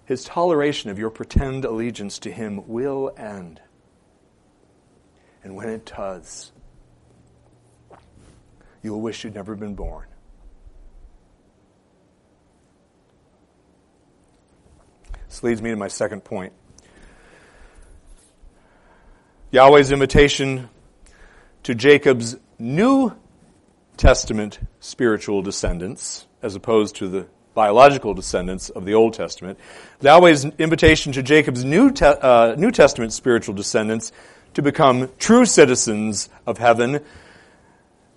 [0.05, 3.61] His toleration of your pretend allegiance to Him will end.
[5.45, 6.53] And when it does,
[8.83, 10.07] you'll wish you'd never been born.
[15.29, 16.53] This leads me to my second point.
[19.51, 20.69] Yahweh's invitation
[21.63, 23.13] to Jacob's New
[23.97, 29.59] Testament spiritual descendants, as opposed to the biological descendants of the Old Testament.
[30.01, 34.13] Yahweh's invitation to Jacob's New, Te- uh, New Testament spiritual descendants
[34.55, 37.01] to become true citizens of heaven,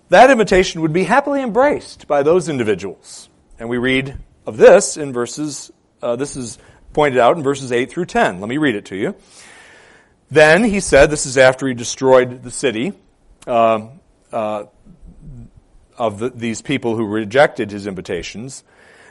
[0.08, 3.28] that invitation would be happily embraced by those individuals.
[3.58, 5.70] And we read of this in verses,
[6.02, 6.58] uh, this is
[6.92, 8.40] pointed out in verses 8 through 10.
[8.40, 9.14] Let me read it to you.
[10.30, 12.92] Then he said, this is after he destroyed the city
[13.46, 13.88] uh,
[14.32, 14.64] uh,
[15.98, 18.64] of the, these people who rejected his invitations.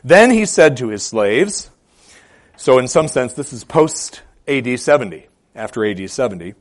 [0.03, 1.69] Then he said to his slaves,
[2.57, 6.53] so in some sense this is post AD 70, after AD 70,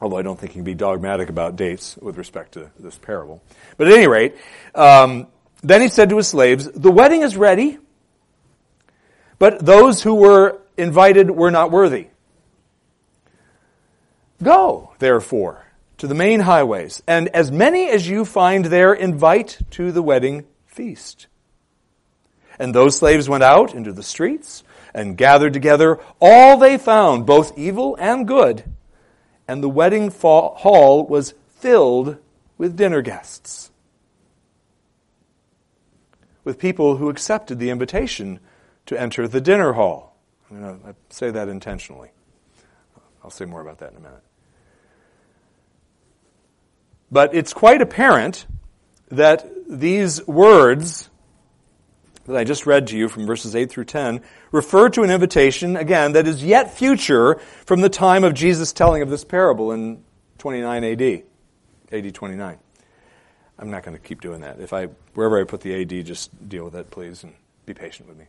[0.00, 3.42] although I don't think he can be dogmatic about dates with respect to this parable.
[3.76, 4.36] But at any rate,
[4.74, 5.28] um,
[5.62, 7.78] then he said to his slaves, the wedding is ready,
[9.38, 12.08] but those who were invited were not worthy.
[14.42, 15.64] Go, therefore,
[16.02, 20.44] to the main highways, and as many as you find there, invite to the wedding
[20.66, 21.28] feast.
[22.58, 27.56] And those slaves went out into the streets and gathered together all they found, both
[27.56, 28.64] evil and good,
[29.46, 32.16] and the wedding hall was filled
[32.58, 33.70] with dinner guests.
[36.42, 38.40] With people who accepted the invitation
[38.86, 40.16] to enter the dinner hall.
[40.52, 42.10] I say that intentionally.
[43.22, 44.24] I'll say more about that in a minute.
[47.12, 48.46] But it's quite apparent
[49.10, 51.10] that these words
[52.24, 55.76] that I just read to you from verses 8 through 10 refer to an invitation,
[55.76, 60.02] again, that is yet future from the time of Jesus' telling of this parable in
[60.38, 61.22] 29 AD,
[61.92, 62.58] AD 29.
[63.58, 64.58] I'm not going to keep doing that.
[64.58, 67.34] If I, wherever I put the AD, just deal with it, please, and
[67.66, 68.24] be patient with me.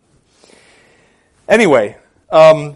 [1.47, 1.97] Anyway,
[2.29, 2.75] um,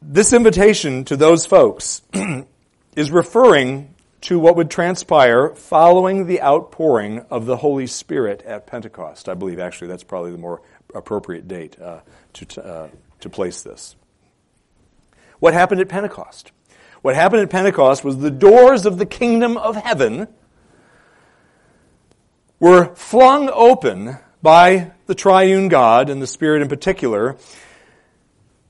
[0.00, 2.02] this invitation to those folks
[2.96, 9.28] is referring to what would transpire following the outpouring of the Holy Spirit at Pentecost.
[9.28, 10.62] I believe, actually, that's probably the more
[10.94, 12.00] appropriate date uh,
[12.34, 12.88] to, uh,
[13.20, 13.96] to place this.
[15.40, 16.52] What happened at Pentecost?
[17.02, 20.28] What happened at Pentecost was the doors of the kingdom of heaven
[22.60, 27.36] were flung open by the triune God and the Spirit in particular,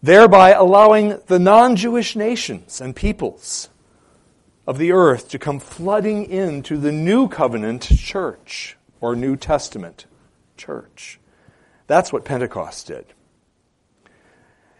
[0.03, 3.69] thereby allowing the non Jewish nations and peoples
[4.67, 10.07] of the earth to come flooding into the new covenant church or New Testament
[10.57, 11.19] church.
[11.87, 13.07] That's what Pentecost did.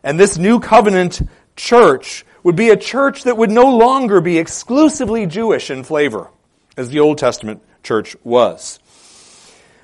[0.03, 1.23] And this new covenant
[1.57, 6.31] church would be a church that would no longer be exclusively Jewish in flavor,
[6.77, 8.79] as the Old Testament church was,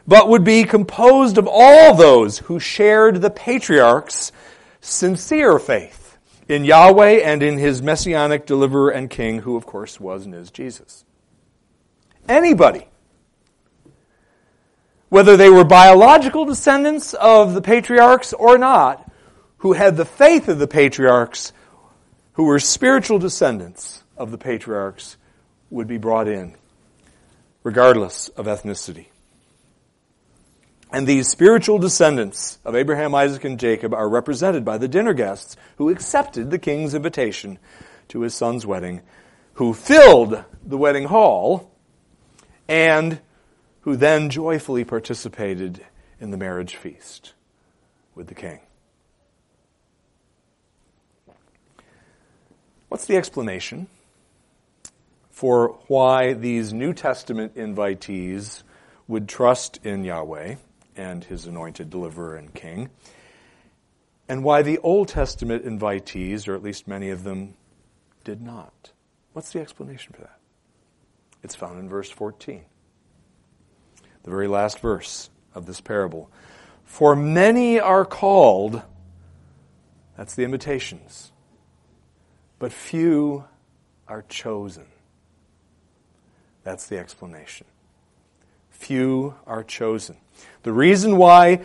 [0.07, 4.33] but would be composed of all those who shared the patriarchs'
[4.81, 6.08] sincere faith
[6.49, 10.51] in Yahweh and in his messianic deliverer and king, who of course was and is
[10.51, 11.05] Jesus.
[12.29, 12.87] Anybody,
[15.09, 19.11] whether they were biological descendants of the patriarchs or not,
[19.59, 21.53] who had the faith of the patriarchs,
[22.33, 25.17] who were spiritual descendants of the patriarchs,
[25.71, 26.55] would be brought in,
[27.63, 29.07] regardless of ethnicity.
[30.91, 35.57] And these spiritual descendants of Abraham, Isaac, and Jacob are represented by the dinner guests
[35.77, 37.59] who accepted the king's invitation
[38.09, 39.03] to his son's wedding,
[39.55, 41.71] who filled the wedding hall,
[42.67, 43.21] and
[43.83, 45.85] who then joyfully participated
[46.21, 47.35] in the marriage feast
[48.15, 48.61] with the king.
[52.89, 53.89] What's the explanation
[55.31, 58.63] for why these New Testament invitees
[59.07, 60.57] would trust in Yahweh?
[60.99, 62.91] And his anointed deliverer and king,
[64.29, 67.55] and why the Old Testament invitees, or at least many of them,
[68.25, 68.91] did not.
[69.33, 70.39] What's the explanation for that?
[71.43, 72.65] It's found in verse 14,
[74.25, 76.31] the very last verse of this parable.
[76.85, 78.83] For many are called,
[80.17, 81.33] that's the invitations,
[82.59, 83.45] but few
[84.09, 84.87] are chosen.
[86.65, 87.67] That's the explanation.
[88.71, 90.17] Few are chosen.
[90.63, 91.61] The reason why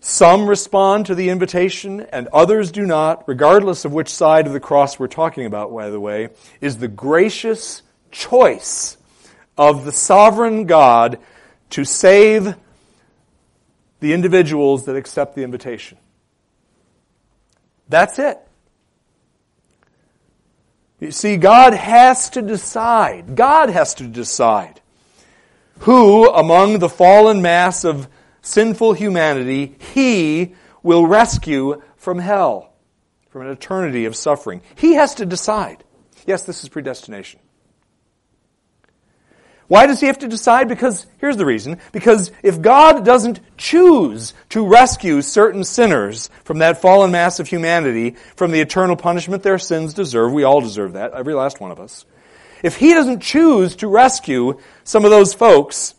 [0.00, 4.60] some respond to the invitation and others do not, regardless of which side of the
[4.60, 6.30] cross we're talking about, by the way,
[6.60, 8.96] is the gracious choice
[9.56, 11.18] of the sovereign God
[11.70, 12.56] to save
[14.00, 15.98] the individuals that accept the invitation.
[17.88, 18.38] That's it.
[20.98, 23.36] You see, God has to decide.
[23.36, 24.81] God has to decide
[25.82, 28.08] who among the fallen mass of
[28.40, 32.72] sinful humanity he will rescue from hell,
[33.30, 34.62] from an eternity of suffering.
[34.74, 35.84] He has to decide.
[36.26, 37.40] Yes, this is predestination.
[39.68, 40.68] Why does he have to decide?
[40.68, 41.78] Because, here's the reason.
[41.92, 48.16] Because if God doesn't choose to rescue certain sinners from that fallen mass of humanity,
[48.36, 51.80] from the eternal punishment their sins deserve, we all deserve that, every last one of
[51.80, 52.04] us.
[52.62, 55.94] If he doesn't choose to rescue some of those folks,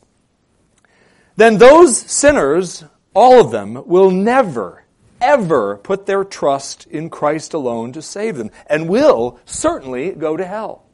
[1.36, 2.84] then those sinners,
[3.14, 4.86] all of them, will never,
[5.20, 10.46] ever put their trust in Christ alone to save them, and will certainly go to
[10.46, 10.86] hell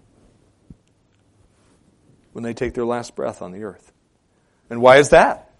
[2.31, 3.91] when they take their last breath on the earth.
[4.69, 5.51] And why is that?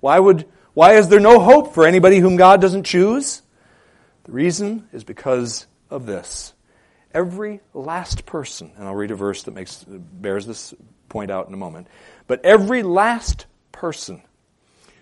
[0.00, 3.42] Why would why is there no hope for anybody whom God doesn't choose?
[4.24, 6.54] The reason is because of this.
[7.14, 10.74] Every last person, and I'll read a verse that makes bears this
[11.08, 11.88] point out in a moment,
[12.26, 14.22] but every last person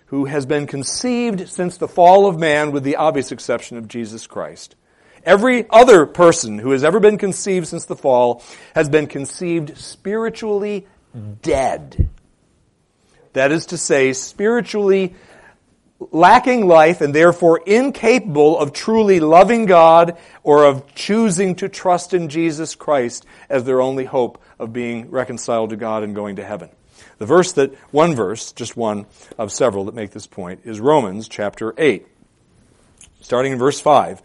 [0.07, 4.27] who has been conceived since the fall of man with the obvious exception of Jesus
[4.27, 4.75] Christ
[5.23, 8.43] Every other person who has ever been conceived since the fall
[8.73, 10.87] has been conceived spiritually
[11.41, 12.09] dead.
[13.33, 15.15] That is to say, spiritually
[16.11, 22.29] lacking life and therefore incapable of truly loving God or of choosing to trust in
[22.29, 26.69] Jesus Christ as their only hope of being reconciled to God and going to heaven.
[27.19, 29.05] The verse that, one verse, just one
[29.37, 32.07] of several that make this point, is Romans chapter 8.
[33.21, 34.21] Starting in verse 5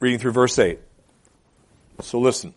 [0.00, 0.78] reading through verse 8.
[2.00, 2.54] So listen.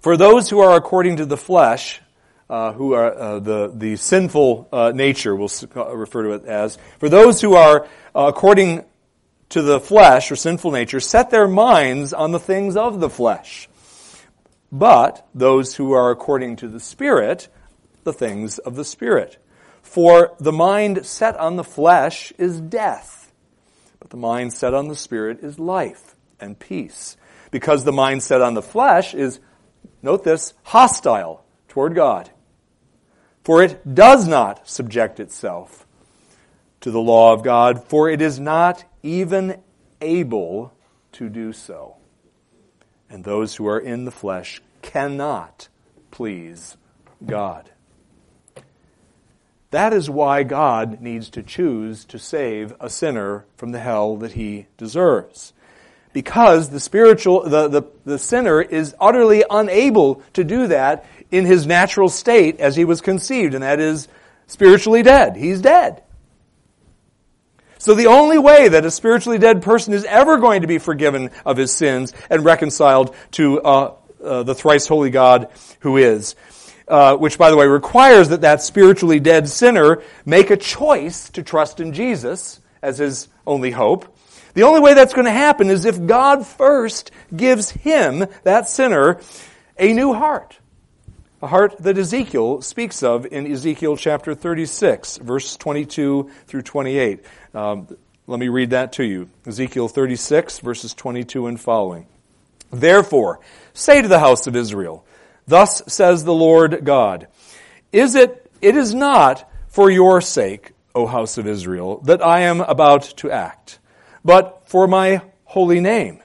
[0.00, 2.00] For those who are according to the flesh,
[2.48, 5.50] uh, who are uh, the, the sinful uh, nature, we'll
[5.94, 8.84] refer to it as, for those who are uh, according
[9.48, 13.68] to the flesh or sinful nature, set their minds on the things of the flesh.
[14.70, 17.48] But those who are according to the Spirit,
[18.04, 19.38] the things of the Spirit.
[19.82, 23.32] For the mind set on the flesh is death,
[24.00, 27.16] but the mind set on the Spirit is life and peace.
[27.50, 29.38] Because the mind set on the flesh is,
[30.02, 32.30] note this, hostile toward God.
[33.46, 35.86] For it does not subject itself
[36.80, 39.62] to the law of God, for it is not even
[40.00, 40.72] able
[41.12, 41.94] to do so.
[43.08, 45.68] And those who are in the flesh cannot
[46.10, 46.76] please
[47.24, 47.70] God.
[49.70, 54.32] That is why God needs to choose to save a sinner from the hell that
[54.32, 55.52] he deserves
[56.16, 61.66] because the spiritual, the, the, the sinner is utterly unable to do that in his
[61.66, 64.08] natural state as he was conceived, and that is
[64.46, 65.36] spiritually dead.
[65.36, 66.02] He's dead.
[67.78, 71.30] So the only way that a spiritually dead person is ever going to be forgiven
[71.44, 75.48] of his sins and reconciled to uh, uh, the thrice holy God
[75.80, 76.34] who is,
[76.88, 81.42] uh, which by the way requires that that spiritually dead sinner make a choice to
[81.42, 84.16] trust in Jesus as his only hope,
[84.54, 89.20] the only way that's going to happen is if God first gives him, that sinner,
[89.78, 90.58] a new heart.
[91.42, 97.24] A heart that Ezekiel speaks of in Ezekiel chapter 36, verse 22 through 28.
[97.54, 97.88] Um,
[98.26, 99.28] let me read that to you.
[99.46, 102.06] Ezekiel 36, verses 22 and following.
[102.72, 103.40] Therefore,
[103.74, 105.04] say to the house of Israel,
[105.46, 107.28] Thus says the Lord God,
[107.92, 112.62] Is it, it is not for your sake, O house of Israel, that I am
[112.62, 113.78] about to act
[114.26, 116.20] but for my holy name,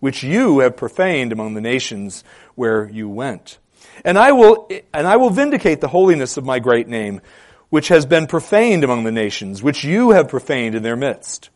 [0.00, 2.22] which you have profaned among the nations
[2.54, 3.58] where you went.
[4.04, 7.20] And I will, and I will vindicate the holiness of my great name,
[7.68, 11.50] which has been profaned among the nations, which you have profaned in their midst.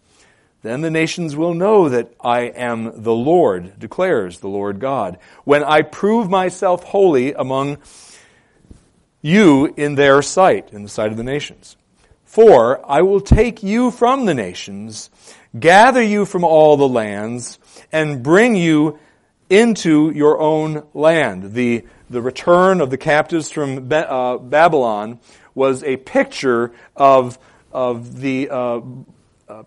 [0.63, 5.65] Then the nations will know that I am the Lord, declares the Lord God, when
[5.65, 7.79] I prove myself holy among
[9.21, 11.77] you in their sight, in the sight of the nations.
[12.25, 15.11] For I will take you from the nations
[15.59, 17.59] gather you from all the lands,
[17.91, 18.99] and bring you
[19.51, 21.53] into your own land.
[21.53, 25.19] The, the return of the captives from uh, Babylon
[25.55, 27.39] was a picture of,
[27.73, 28.81] of the uh,
[29.49, 29.63] uh,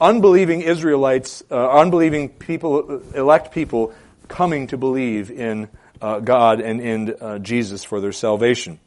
[0.00, 3.94] unbelieving Israelites, uh, unbelieving people, elect people
[4.28, 5.68] coming to believe in
[6.00, 8.80] uh, God and in uh, Jesus for their salvation.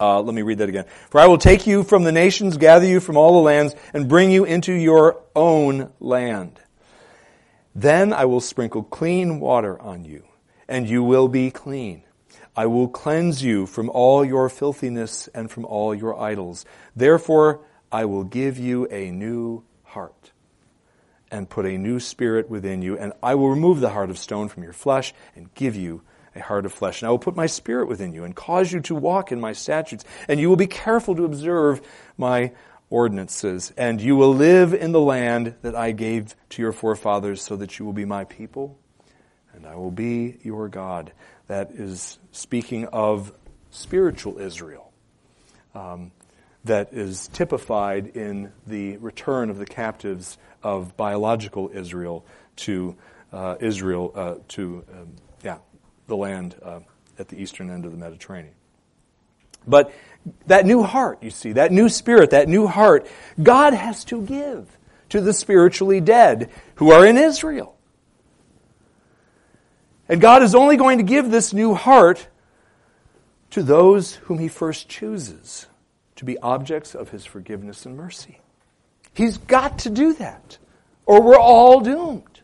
[0.00, 0.84] Uh, let me read that again.
[1.10, 4.08] For I will take you from the nations, gather you from all the lands, and
[4.08, 6.58] bring you into your own land.
[7.74, 10.24] Then I will sprinkle clean water on you,
[10.72, 12.02] and you will be clean.
[12.56, 16.64] I will cleanse you from all your filthiness and from all your idols.
[16.96, 17.60] Therefore,
[17.92, 20.32] I will give you a new heart
[21.30, 24.48] and put a new spirit within you, and I will remove the heart of stone
[24.48, 26.00] from your flesh and give you
[26.34, 27.02] a heart of flesh.
[27.02, 29.52] And I will put my spirit within you and cause you to walk in my
[29.52, 31.82] statutes, and you will be careful to observe
[32.16, 32.52] my
[32.88, 37.56] ordinances, and you will live in the land that I gave to your forefathers so
[37.56, 38.78] that you will be my people,
[39.62, 41.12] and I will be your God.
[41.46, 43.32] That is speaking of
[43.70, 44.92] spiritual Israel.
[45.72, 46.10] Um,
[46.64, 52.24] that is typified in the return of the captives of biological Israel
[52.56, 52.96] to
[53.32, 55.58] uh, Israel uh, to um, yeah
[56.08, 56.80] the land uh,
[57.18, 58.54] at the eastern end of the Mediterranean.
[59.66, 59.92] But
[60.46, 63.06] that new heart, you see, that new spirit, that new heart,
[63.40, 64.76] God has to give
[65.10, 67.76] to the spiritually dead who are in Israel.
[70.12, 72.28] And God is only going to give this new heart
[73.48, 75.66] to those whom He first chooses
[76.16, 78.38] to be objects of His forgiveness and mercy.
[79.14, 80.58] He's got to do that,
[81.06, 82.42] or we're all doomed.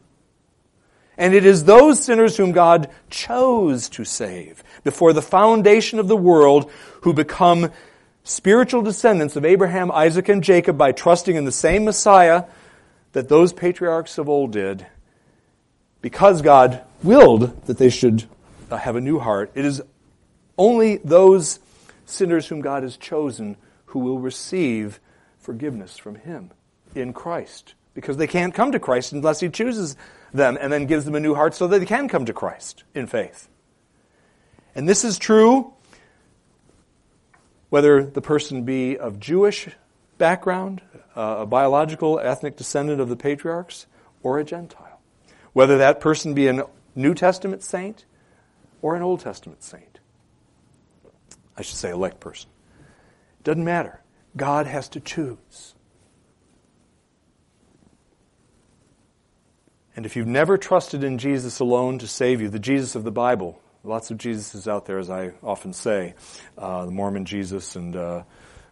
[1.18, 6.16] And it is those sinners whom God chose to save before the foundation of the
[6.16, 6.70] world
[7.02, 7.70] who become
[8.24, 12.44] spiritual descendants of Abraham, Isaac, and Jacob by trusting in the same Messiah
[13.12, 14.86] that those patriarchs of old did
[16.00, 18.24] because God willed that they should
[18.70, 19.50] uh, have a new heart.
[19.54, 19.82] It is
[20.56, 21.60] only those
[22.06, 25.00] sinners whom God has chosen who will receive
[25.38, 26.50] forgiveness from Him
[26.94, 29.96] in Christ because they can't come to Christ unless He chooses
[30.32, 32.84] them and then gives them a new heart so that they can come to Christ
[32.94, 33.48] in faith.
[34.74, 35.72] And this is true
[37.70, 39.68] whether the person be of Jewish
[40.16, 40.80] background,
[41.16, 43.86] uh, a biological ethnic descendant of the patriarchs,
[44.22, 44.87] or a Gentile.
[45.58, 48.04] Whether that person be a New Testament saint
[48.80, 49.98] or an Old Testament saint.
[51.56, 52.48] I should say elect person.
[53.40, 54.00] It Doesn't matter.
[54.36, 55.74] God has to choose.
[59.96, 63.10] And if you've never trusted in Jesus alone to save you, the Jesus of the
[63.10, 66.14] Bible, lots of Jesuses out there, as I often say,
[66.56, 68.22] uh, the Mormon Jesus and uh,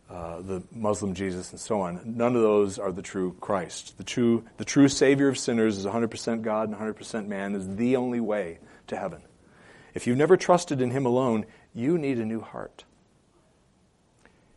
[0.09, 2.01] uh, the Muslim Jesus and so on.
[2.05, 3.99] None of those are the true Christ.
[3.99, 7.97] The true, the true Savior of sinners is 100% God and 100% man, is the
[7.97, 9.23] only way to heaven.
[9.95, 12.85] If you've never trusted in Him alone, you need a new heart.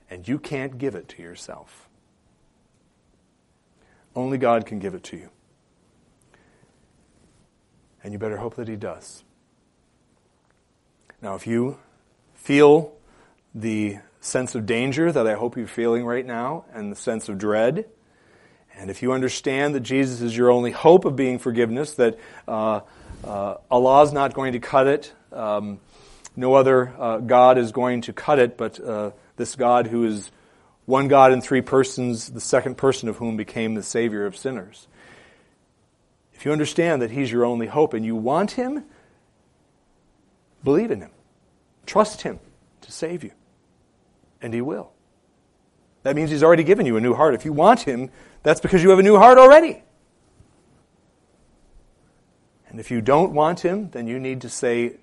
[0.10, 1.88] And you can't give it to yourself.
[4.16, 5.30] Only God can give it to you.
[8.04, 9.24] And you better hope that He does.
[11.22, 11.80] Now, if you
[12.34, 12.94] feel
[13.54, 17.38] the sense of danger that I hope you're feeling right now and the sense of
[17.38, 17.86] dread,
[18.80, 22.18] and if you understand that Jesus is your only hope of being forgiveness, that
[22.48, 22.80] uh,
[23.26, 25.80] uh, Allah is not going to cut it, um,
[26.36, 30.32] no other uh, God is going to cut it, but uh, this God who is
[30.86, 34.88] one God in three persons, the second person of whom became the Savior of sinners.
[36.34, 38.86] If you understand that He's your only hope and you want Him,
[40.64, 41.12] believe in Him.
[41.86, 42.40] Trust Him
[42.82, 43.32] to save you.
[44.42, 44.92] And He will.
[46.04, 47.34] That means He's already given you a new heart.
[47.34, 48.10] If you want Him,
[48.44, 49.84] that's because you have a new heart already.
[52.70, 54.98] And if you don't want Him, then you need to say,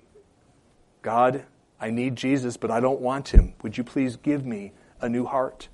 [1.01, 1.43] God,
[1.79, 3.53] I need Jesus, but I don't want Him.
[3.61, 4.71] Would you please give me
[5.01, 5.67] a new heart?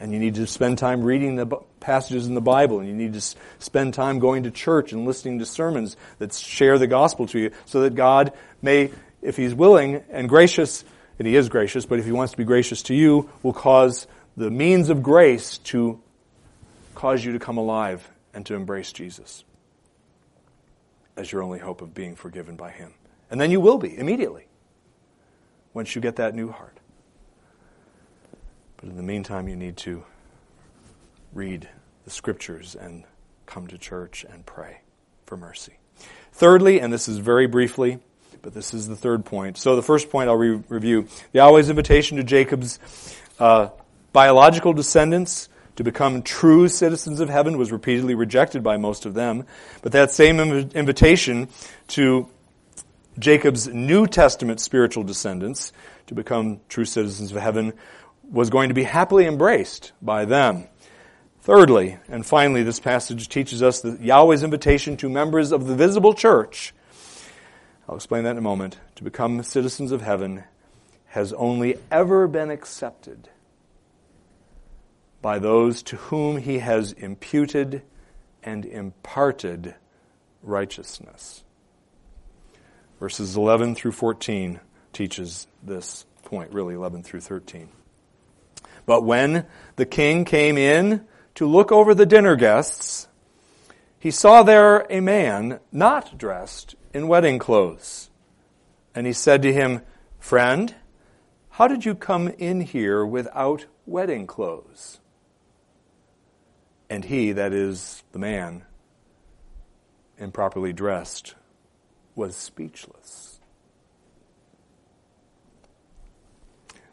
[0.00, 1.46] And you need to spend time reading the
[1.80, 3.22] passages in the Bible, and you need to
[3.58, 7.50] spend time going to church and listening to sermons that share the gospel to you,
[7.64, 8.90] so that God may,
[9.22, 10.84] if He's willing and gracious,
[11.18, 14.06] and He is gracious, but if He wants to be gracious to you, will cause
[14.36, 16.00] the means of grace to
[16.94, 19.44] cause you to come alive and to embrace Jesus
[21.16, 22.94] as your only hope of being forgiven by Him.
[23.30, 24.46] And then you will be immediately
[25.74, 26.78] once you get that new heart.
[28.76, 30.04] But in the meantime, you need to
[31.32, 31.68] read
[32.04, 33.04] the scriptures and
[33.46, 34.80] come to church and pray
[35.24, 35.78] for mercy.
[36.32, 37.98] Thirdly, and this is very briefly,
[38.46, 39.58] but this is the third point.
[39.58, 42.78] So the first point I'll re- review Yahweh's invitation to Jacob's
[43.40, 43.70] uh,
[44.12, 49.46] biological descendants to become true citizens of heaven was repeatedly rejected by most of them.
[49.82, 51.48] But that same Im- invitation
[51.88, 52.28] to
[53.18, 55.72] Jacob's New Testament spiritual descendants
[56.06, 57.72] to become true citizens of heaven
[58.30, 60.68] was going to be happily embraced by them.
[61.40, 66.14] Thirdly, and finally, this passage teaches us that Yahweh's invitation to members of the visible
[66.14, 66.72] church
[67.88, 70.44] I'll explain that in a moment, to become citizens of heaven
[71.06, 73.28] has only ever been accepted
[75.22, 77.82] by those to whom he has imputed
[78.42, 79.74] and imparted
[80.42, 81.44] righteousness.
[82.98, 84.60] Verses 11 through 14
[84.92, 87.68] teaches this point, really 11 through 13.
[88.84, 91.06] But when the king came in
[91.36, 93.06] to look over the dinner guests,
[93.98, 98.08] he saw there a man not dressed in wedding clothes.
[98.94, 99.82] And he said to him,
[100.18, 100.74] Friend,
[101.50, 104.98] how did you come in here without wedding clothes?
[106.88, 108.64] And he, that is the man,
[110.16, 111.34] improperly dressed,
[112.14, 113.40] was speechless.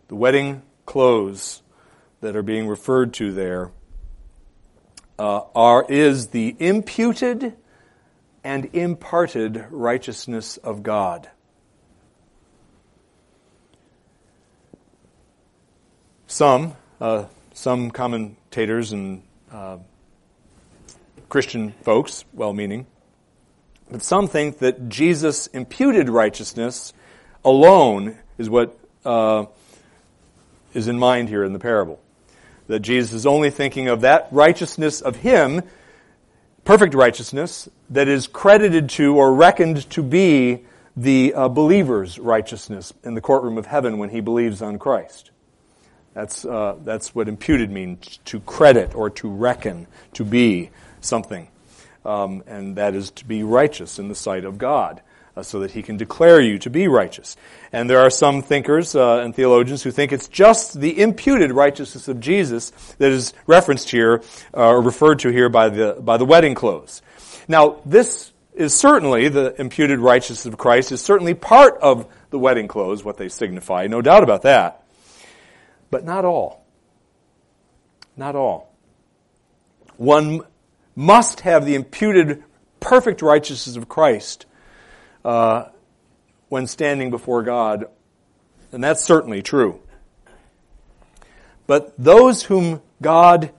[0.09, 1.61] The wedding clothes
[2.19, 3.71] that are being referred to there
[5.17, 7.55] uh, are is the imputed
[8.43, 11.29] and imparted righteousness of God.
[16.27, 19.77] Some, uh, some commentators and uh,
[21.29, 22.87] Christian folks, well meaning,
[23.91, 26.93] but some think that Jesus' imputed righteousness
[27.45, 29.45] alone is what uh,
[30.73, 31.99] is in mind here in the parable.
[32.67, 35.61] That Jesus is only thinking of that righteousness of Him,
[36.63, 40.63] perfect righteousness, that is credited to or reckoned to be
[40.95, 45.31] the uh, believer's righteousness in the courtroom of heaven when he believes on Christ.
[46.13, 50.69] That's, uh, that's what imputed means, to credit or to reckon, to be
[51.01, 51.47] something.
[52.05, 55.01] Um, and that is to be righteous in the sight of God,
[55.35, 57.35] uh, so that he can declare you to be righteous.
[57.71, 62.07] And there are some thinkers uh, and theologians who think it's just the imputed righteousness
[62.07, 64.21] of Jesus that is referenced here,
[64.55, 67.01] uh, or referred to here by the, by the wedding clothes.
[67.47, 72.67] Now, this is certainly, the imputed righteousness of Christ is certainly part of the wedding
[72.67, 74.83] clothes, what they signify, no doubt about that.
[75.89, 76.65] But not all.
[78.15, 78.73] Not all.
[79.97, 80.41] One
[80.95, 82.43] must have the imputed
[82.79, 84.45] perfect righteousness of Christ
[85.23, 85.65] uh,
[86.49, 87.85] when standing before God,
[88.71, 89.79] and that's certainly true.
[91.65, 93.51] But those whom God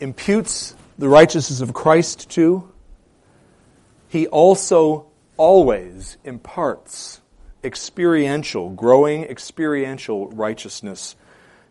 [0.00, 2.70] imputes the righteousness of Christ to,
[4.08, 5.06] He also
[5.36, 7.20] always imparts
[7.64, 11.16] experiential, growing experiential righteousness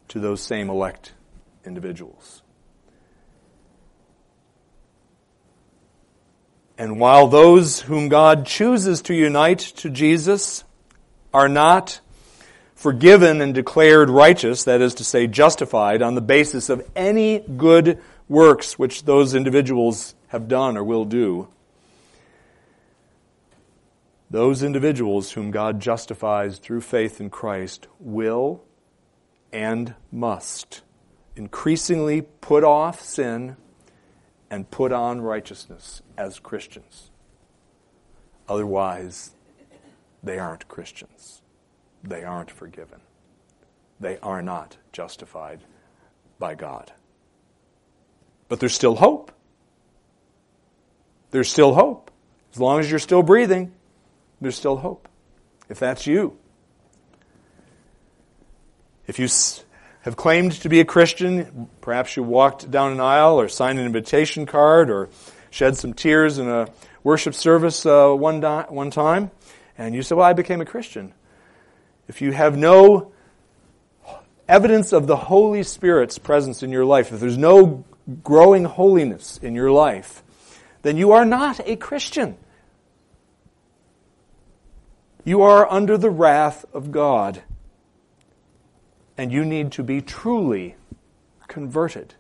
[0.09, 1.13] to those same elect
[1.65, 2.41] individuals.
[6.77, 10.63] And while those whom God chooses to unite to Jesus
[11.33, 11.99] are not
[12.75, 17.99] forgiven and declared righteous, that is to say, justified, on the basis of any good
[18.29, 21.47] works which those individuals have done or will do,
[24.29, 28.61] those individuals whom God justifies through faith in Christ will
[29.51, 30.81] and must
[31.35, 33.55] increasingly put off sin
[34.49, 37.11] and put on righteousness as Christians.
[38.47, 39.31] Otherwise,
[40.23, 41.41] they aren't Christians.
[42.03, 43.01] They aren't forgiven.
[43.99, 45.61] They are not justified
[46.39, 46.91] by God.
[48.47, 49.31] But there's still hope.
[51.31, 52.11] There's still hope.
[52.53, 53.73] As long as you're still breathing,
[54.39, 55.09] there's still hope.
[55.69, 56.37] If that's you,
[59.05, 59.27] if you
[60.07, 63.85] have claimed to be a Christian, perhaps you walked down an aisle or signed an
[63.85, 65.09] invitation card or
[65.49, 66.65] shed some tears in a
[67.03, 69.31] worship service uh, one, di- one time,
[69.77, 71.13] and you said, Well, I became a Christian.
[72.07, 73.11] If you have no
[74.47, 77.83] evidence of the Holy Spirit's presence in your life, if there's no
[78.23, 80.23] growing holiness in your life,
[80.83, 82.37] then you are not a Christian.
[85.25, 87.43] You are under the wrath of God
[89.17, 90.75] and you need to be truly
[91.47, 92.13] converted.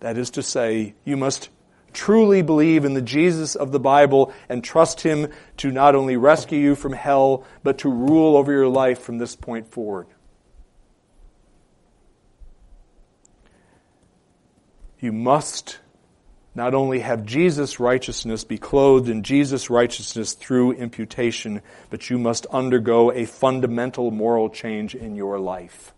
[0.00, 1.50] That is to say, you must
[1.92, 5.28] truly believe in the Jesus of the Bible and trust Him
[5.58, 9.34] to not only rescue you from hell, but to rule over your life from this
[9.34, 10.06] point forward.
[15.00, 15.78] You must
[16.54, 22.46] not only have Jesus' righteousness be clothed in Jesus' righteousness through imputation, but you must
[22.46, 25.94] undergo a fundamental moral change in your life.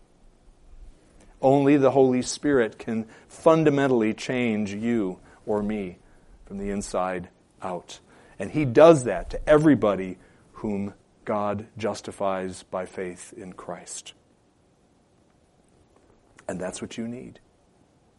[1.41, 5.97] Only the Holy Spirit can fundamentally change you or me
[6.45, 7.29] from the inside
[7.61, 7.99] out.
[8.39, 10.17] And He does that to everybody
[10.53, 10.93] whom
[11.25, 14.13] God justifies by faith in Christ.
[16.47, 17.39] And that's what you need.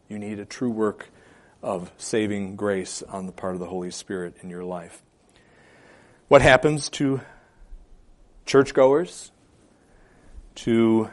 [0.09, 1.09] You need a true work
[1.65, 5.01] of saving grace on the part of the Holy Spirit in your life.
[6.27, 7.21] What happens to
[8.45, 9.31] churchgoers,
[10.53, 11.09] to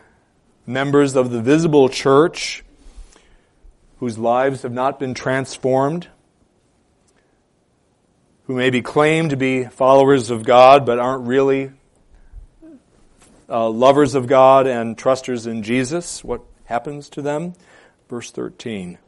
[0.67, 2.65] members of the visible church
[3.99, 6.09] whose lives have not been transformed,
[8.47, 11.73] who maybe claim to be followers of God but aren't really
[13.49, 16.23] uh, lovers of God and trusters in Jesus?
[16.23, 17.55] What happens to them?
[18.11, 18.99] Verse 13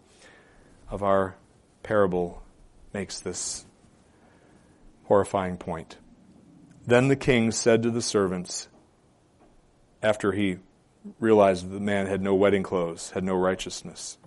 [0.94, 1.34] of our
[1.82, 2.40] parable
[2.92, 3.66] makes this
[5.06, 5.96] horrifying point.
[6.86, 8.68] Then the king said to the servants,
[10.04, 10.58] after he
[11.18, 14.18] realized that the man had no wedding clothes, had no righteousness.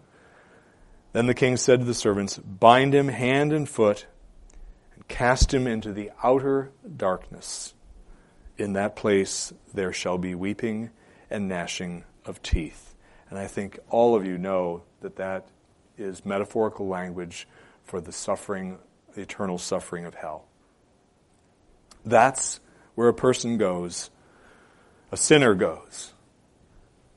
[1.13, 4.05] Then the king said to the servants, Bind him hand and foot,
[4.93, 7.76] and cast him into the outer darkness.
[8.57, 10.89] In that place there shall be weeping
[11.30, 12.93] and gnashing of teeth.
[13.30, 15.47] And I think all of you know that that
[15.97, 17.47] is metaphorical language
[17.83, 18.77] for the suffering,
[19.13, 20.45] the eternal suffering of hell.
[22.05, 22.59] That's
[22.95, 24.09] where a person goes,
[25.11, 26.13] a sinner goes,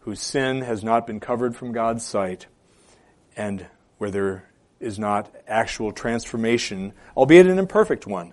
[0.00, 2.46] whose sin has not been covered from God's sight,
[3.36, 3.66] and
[3.98, 4.50] where there
[4.80, 8.32] is not actual transformation, albeit an imperfect one.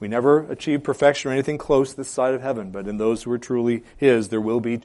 [0.00, 3.22] We never achieve perfection or anything close to this side of heaven, but in those
[3.22, 4.80] who are truly His, there will be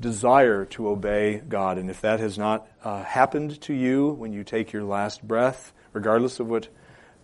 [0.00, 1.78] desire to obey God.
[1.78, 5.72] And if that has not uh, happened to you when you take your last breath,
[5.92, 6.68] regardless of what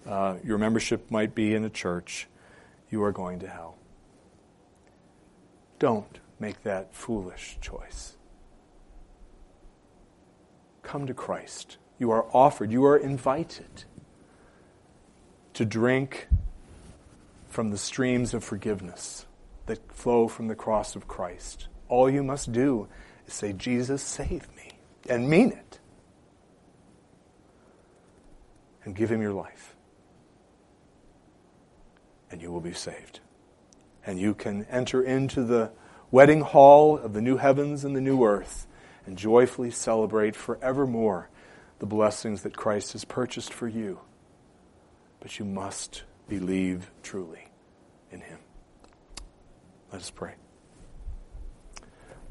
[0.06, 2.28] uh, your membership might be in a church,
[2.90, 3.76] you are going to hell.
[5.78, 8.16] Don't make that foolish choice.
[10.82, 11.78] Come to Christ.
[11.98, 13.84] You are offered, you are invited
[15.54, 16.28] to drink
[17.48, 19.26] from the streams of forgiveness
[19.66, 21.68] that flow from the cross of Christ.
[21.90, 22.88] All you must do
[23.26, 24.70] is say, Jesus, save me,
[25.08, 25.80] and mean it.
[28.84, 29.74] And give him your life.
[32.30, 33.20] And you will be saved.
[34.06, 35.72] And you can enter into the
[36.10, 38.66] wedding hall of the new heavens and the new earth
[39.04, 41.28] and joyfully celebrate forevermore
[41.80, 44.00] the blessings that Christ has purchased for you.
[45.18, 47.48] But you must believe truly
[48.12, 48.38] in him.
[49.92, 50.39] Let us pray.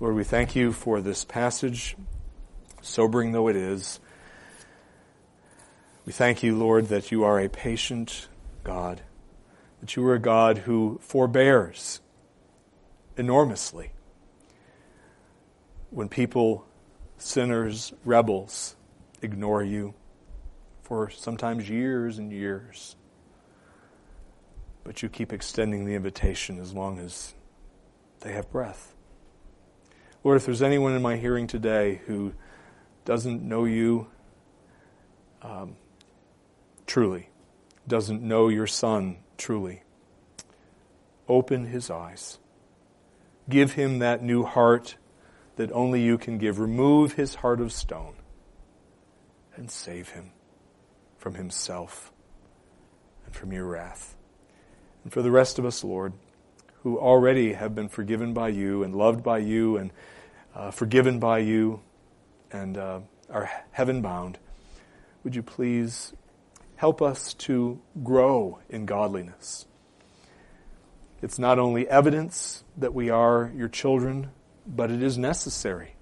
[0.01, 1.97] Lord, we thank you for this passage,
[2.81, 3.99] sobering though it is.
[6.05, 8.29] We thank you, Lord, that you are a patient
[8.63, 9.01] God,
[9.81, 11.99] that you are a God who forbears
[13.17, 13.91] enormously
[15.89, 16.65] when people,
[17.17, 18.77] sinners, rebels,
[19.21, 19.95] ignore you
[20.81, 22.95] for sometimes years and years.
[24.85, 27.33] But you keep extending the invitation as long as
[28.21, 28.95] they have breath.
[30.23, 32.33] Lord, if there's anyone in my hearing today who
[33.05, 34.07] doesn't know you
[35.41, 35.77] um,
[36.85, 37.29] truly,
[37.87, 39.83] doesn't know your Son truly,
[41.27, 42.37] open his eyes.
[43.47, 44.97] Give him that new heart
[45.55, 46.59] that only you can give.
[46.59, 48.15] Remove his heart of stone
[49.55, 50.31] and save him
[51.17, 52.11] from himself
[53.25, 54.15] and from your wrath.
[55.03, 56.13] And for the rest of us, Lord,
[56.83, 59.91] who already have been forgiven by you and loved by you and
[60.55, 61.81] uh, forgiven by you
[62.51, 62.99] and uh,
[63.29, 64.39] are heaven bound,
[65.23, 66.13] would you please
[66.75, 69.65] help us to grow in godliness?
[71.21, 74.31] It's not only evidence that we are your children,
[74.65, 75.95] but it is necessary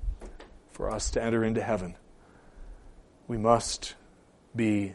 [0.70, 1.96] for us to enter into heaven.
[3.28, 3.96] We must
[4.56, 4.94] be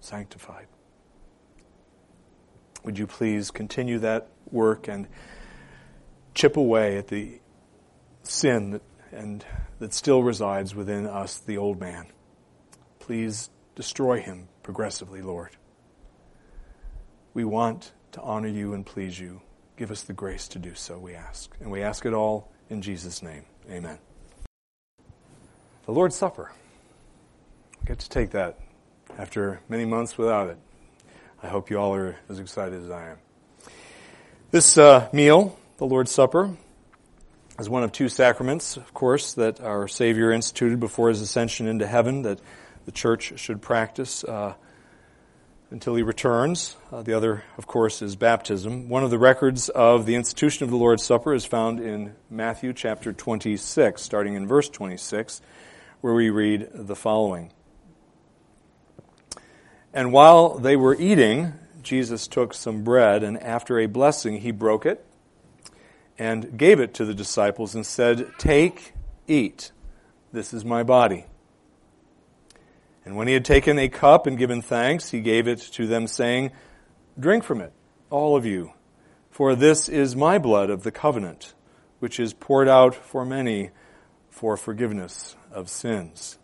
[0.00, 0.66] sanctified.
[2.84, 5.06] Would you please continue that work and
[6.34, 7.40] chip away at the
[8.22, 9.44] sin that, and
[9.78, 12.06] that still resides within us, the old man.
[12.98, 15.50] Please destroy him progressively, Lord.
[17.34, 19.42] We want to honor you and please you.
[19.76, 21.56] Give us the grace to do so, we ask.
[21.60, 23.44] And we ask it all in Jesus' name.
[23.70, 23.98] Amen.
[25.86, 26.52] The Lord's Supper.
[27.84, 28.58] Get to take that
[29.18, 30.58] after many months without it.
[31.42, 33.18] I hope you all are as excited as I am.
[34.52, 36.56] This uh, meal, the Lord's Supper,
[37.58, 41.84] is one of two sacraments, of course, that our Savior instituted before his ascension into
[41.84, 42.38] heaven that
[42.84, 44.54] the church should practice uh,
[45.70, 46.76] until he returns.
[46.92, 48.88] Uh, the other, of course, is baptism.
[48.88, 52.72] One of the records of the institution of the Lord's Supper is found in Matthew
[52.72, 55.42] chapter 26, starting in verse 26,
[56.02, 57.50] where we read the following.
[59.94, 64.86] And while they were eating, Jesus took some bread, and after a blessing, he broke
[64.86, 65.04] it
[66.18, 68.94] and gave it to the disciples and said, Take,
[69.26, 69.72] eat.
[70.32, 71.26] This is my body.
[73.04, 76.06] And when he had taken a cup and given thanks, he gave it to them,
[76.06, 76.52] saying,
[77.18, 77.72] Drink from it,
[78.10, 78.72] all of you,
[79.30, 81.54] for this is my blood of the covenant,
[81.98, 83.70] which is poured out for many
[84.30, 86.38] for forgiveness of sins.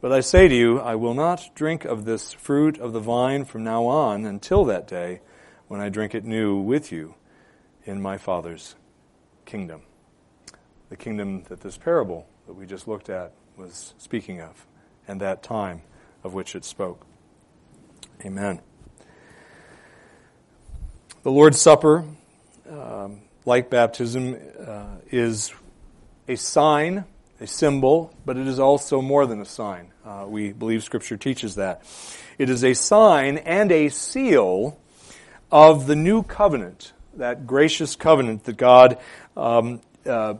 [0.00, 3.44] But I say to you, I will not drink of this fruit of the vine
[3.44, 5.20] from now on until that day
[5.68, 7.14] when I drink it new with you
[7.84, 8.74] in my Father's
[9.46, 9.82] kingdom.
[10.90, 14.66] The kingdom that this parable that we just looked at was speaking of,
[15.08, 15.82] and that time
[16.22, 17.06] of which it spoke.
[18.24, 18.60] Amen.
[21.22, 22.04] The Lord's Supper,
[22.70, 25.52] um, like baptism, uh, is
[26.28, 27.04] a sign,
[27.40, 29.92] a symbol, but it is also more than a sign.
[30.04, 31.82] Uh, we believe Scripture teaches that.
[32.38, 34.78] It is a sign and a seal
[35.50, 38.98] of the new covenant, that gracious covenant that God
[39.36, 40.34] um, uh,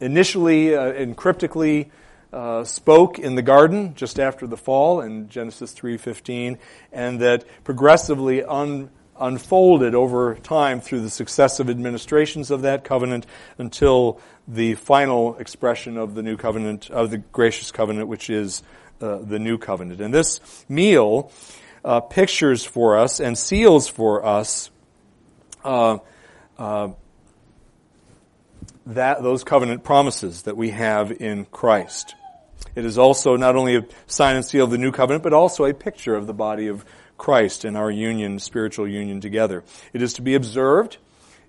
[0.00, 1.90] initially uh, and cryptically
[2.32, 6.58] uh, spoke in the garden just after the fall in Genesis 3:15,
[6.92, 8.90] and that progressively un-
[9.22, 13.24] unfolded over time through the successive administrations of that covenant
[13.56, 18.62] until the final expression of the new covenant of the gracious covenant, which is
[19.00, 20.00] uh, the new covenant.
[20.00, 21.30] And this meal
[21.84, 24.70] uh, pictures for us and seals for us
[25.64, 25.98] uh,
[26.58, 26.88] uh
[28.84, 32.16] that those covenant promises that we have in Christ.
[32.74, 35.64] It is also not only a sign and seal of the new covenant, but also
[35.64, 36.84] a picture of the body of
[37.22, 39.62] Christ and our union, spiritual union together.
[39.92, 40.96] It is to be observed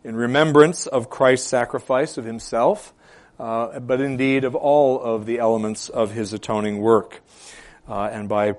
[0.04, 2.94] in remembrance of Christ's sacrifice of himself,
[3.40, 7.24] uh, but indeed of all of the elements of his atoning work.
[7.90, 8.54] Uh, and by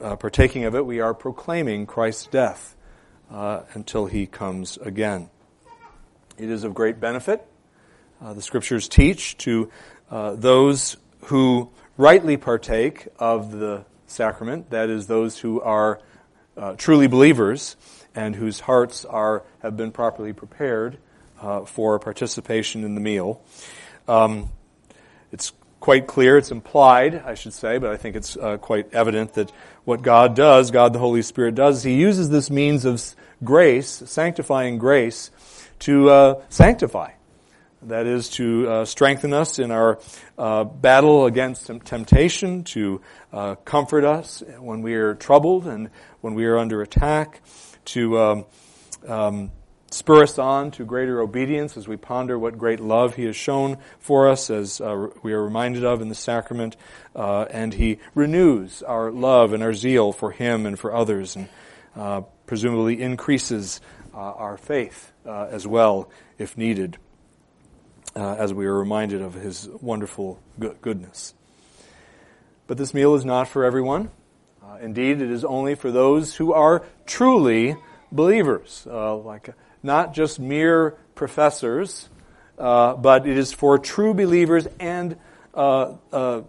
[0.00, 2.76] uh, partaking of it, we are proclaiming Christ's death
[3.32, 5.28] uh, until he comes again.
[6.38, 7.44] It is of great benefit,
[8.22, 9.72] uh, the scriptures teach, to
[10.08, 16.00] uh, those who rightly partake of the sacrament, that is, those who are
[16.56, 17.76] uh, truly believers
[18.14, 20.98] and whose hearts are have been properly prepared
[21.40, 23.40] uh, for participation in the meal.
[24.08, 24.50] Um,
[25.32, 29.34] it's quite clear, it's implied, I should say, but I think it's uh, quite evident
[29.34, 29.50] that
[29.84, 33.02] what God does, God the Holy Spirit does, He uses this means of
[33.42, 35.30] grace, sanctifying grace,
[35.80, 37.12] to uh, sanctify.
[37.84, 39.98] That is to uh, strengthen us in our
[40.36, 43.00] uh, battle against temptation, to
[43.32, 45.88] uh, comfort us when we are troubled and
[46.20, 47.40] when we are under attack,
[47.86, 48.44] to um,
[49.08, 49.50] um,
[49.90, 53.78] spur us on to greater obedience as we ponder what great love He has shown
[53.98, 56.76] for us, as uh, we are reminded of in the sacrament,
[57.16, 61.48] uh, and He renews our love and our zeal for Him and for others, and
[61.96, 63.80] uh, presumably increases
[64.12, 66.98] our faith as well if needed
[68.16, 71.34] uh, as we are reminded of his wonderful goodness.
[72.66, 74.10] But this meal is not for everyone.
[74.62, 77.76] Uh, indeed, it is only for those who are truly
[78.12, 79.50] believers, uh, like
[79.82, 82.08] not just mere professors,
[82.58, 85.16] uh, but it is for true believers and
[85.54, 86.42] uh, uh,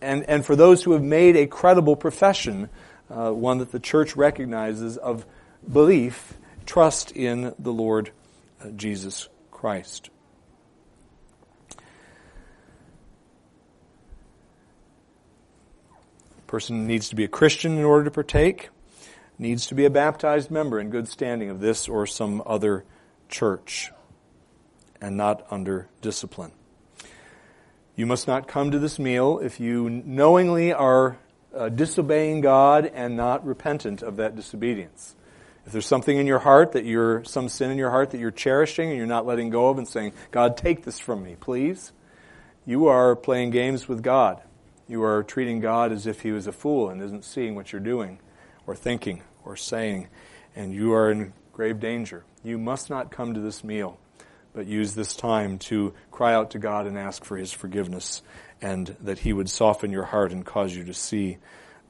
[0.00, 2.68] and and for those who have made a credible profession,
[3.08, 5.24] one that the church recognizes of
[5.70, 6.34] belief,
[6.66, 8.10] trust in the Lord
[8.76, 10.10] Jesus Christ.
[16.54, 18.68] Person needs to be a Christian in order to partake,
[19.40, 22.84] needs to be a baptized member in good standing of this or some other
[23.28, 23.90] church,
[25.00, 26.52] and not under discipline.
[27.96, 31.18] You must not come to this meal if you knowingly are
[31.52, 35.16] uh, disobeying God and not repentant of that disobedience.
[35.66, 38.30] If there's something in your heart that you're, some sin in your heart that you're
[38.30, 41.90] cherishing and you're not letting go of and saying, God, take this from me, please,
[42.64, 44.40] you are playing games with God.
[44.86, 47.80] You are treating God as if he was a fool and isn't seeing what you're
[47.80, 48.18] doing
[48.66, 50.08] or thinking or saying,
[50.54, 52.24] and you are in grave danger.
[52.42, 53.98] You must not come to this meal,
[54.52, 58.22] but use this time to cry out to God and ask for his forgiveness
[58.60, 61.38] and that he would soften your heart and cause you to see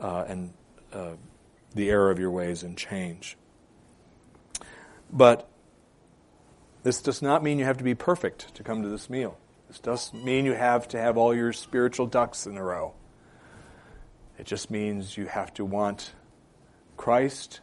[0.00, 0.52] uh, and
[0.92, 1.12] uh,
[1.74, 3.36] the error of your ways and change.
[5.12, 5.48] But
[6.82, 9.38] this does not mean you have to be perfect to come to this meal.
[9.74, 12.94] This doesn't mean you have to have all your spiritual ducks in a row.
[14.38, 16.12] It just means you have to want
[16.96, 17.58] Christ,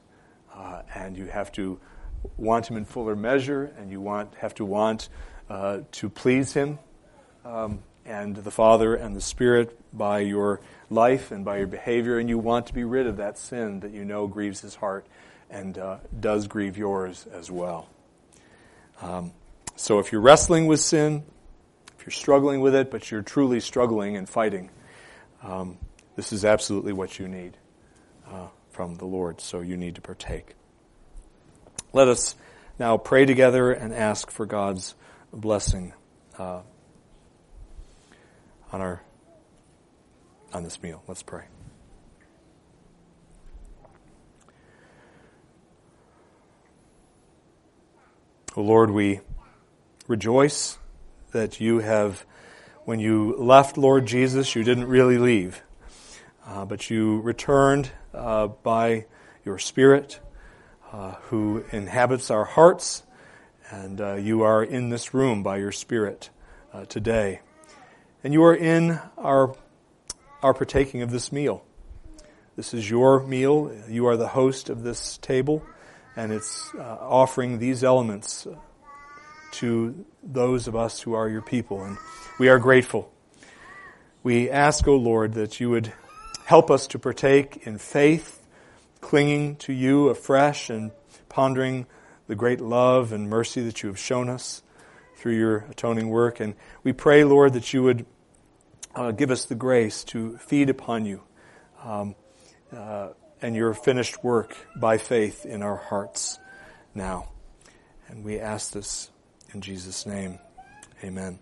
[0.54, 1.80] uh, and you have to
[2.36, 5.08] want Him in fuller measure, and you want have to want
[5.50, 6.80] uh, to please Him
[7.46, 10.60] um, and the Father and the Spirit by your
[10.90, 13.92] life and by your behavior, and you want to be rid of that sin that
[13.92, 15.08] you know grieves His heart
[15.50, 17.88] and uh, does grieve yours as well.
[19.02, 19.32] Um,
[19.78, 21.24] so if you're wrestling with sin,
[22.02, 24.72] if you're struggling with it, but you're truly struggling and fighting,
[25.44, 25.78] um,
[26.16, 27.56] this is absolutely what you need
[28.28, 29.40] uh, from the Lord.
[29.40, 30.56] So you need to partake.
[31.94, 32.34] Let us
[32.80, 34.96] now pray together and ask for God's
[35.32, 35.94] blessing
[36.40, 36.62] uh,
[38.72, 39.04] on our
[40.54, 41.04] on this meal.
[41.08, 41.44] Let's pray.
[48.56, 49.20] O Lord, we
[50.08, 50.80] rejoice
[51.32, 52.26] that you have,
[52.86, 55.62] when you left Lord Jesus, you didn't really leave,
[56.46, 59.06] uh, but you returned uh, by
[59.46, 60.20] your Spirit
[60.92, 63.04] uh, who inhabits our hearts,
[63.70, 66.30] and uh, you are in this room by your Spirit
[66.74, 67.42] uh, today.
[68.24, 69.56] And you are in our,
[70.44, 71.64] our partaking of this meal.
[72.56, 73.72] This is your meal.
[73.88, 75.64] You are the host of this table
[76.16, 78.48] and it's uh, offering these elements
[79.52, 81.84] to those of us who are your people.
[81.84, 81.98] And
[82.40, 83.12] we are grateful.
[84.24, 85.94] We ask, O oh Lord, that you would
[86.46, 88.46] help us to partake in faith,
[89.00, 90.92] clinging to you afresh and
[91.30, 91.86] pondering
[92.28, 94.64] the great love and mercy that you have shown us
[95.16, 96.40] through your atoning work.
[96.40, 98.06] And we pray, Lord, that you would
[98.96, 101.22] uh, give us the grace to feed upon you.
[101.84, 102.16] Um,
[102.76, 103.10] uh,
[103.42, 106.40] and your finished work by faith in our hearts
[106.94, 107.30] now.
[108.08, 109.11] And we ask this
[109.54, 110.40] in Jesus' name.
[111.04, 111.40] Amen.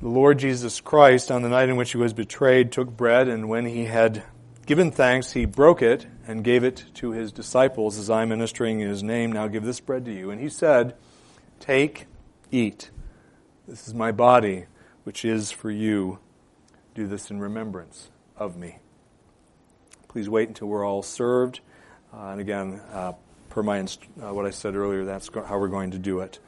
[0.00, 3.48] The Lord Jesus Christ, on the night in which he was betrayed, took bread, and
[3.48, 4.22] when he had
[4.64, 8.80] given thanks, he broke it and gave it to his disciples as I am ministering
[8.80, 10.30] in his name, now give this bread to you.
[10.30, 10.94] And he said,
[11.58, 12.06] Take,
[12.52, 12.90] eat.
[13.66, 14.66] This is my body,
[15.02, 16.20] which is for you.
[16.98, 18.80] Do this in remembrance of me.
[20.08, 21.60] Please wait until we're all served.
[22.12, 23.12] Uh, and again, uh,
[23.50, 26.18] per my inst- uh, what I said earlier, that's go- how we're going to do
[26.18, 26.40] it.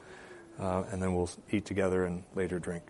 [0.59, 2.83] Uh, and then we'll eat together and later drink.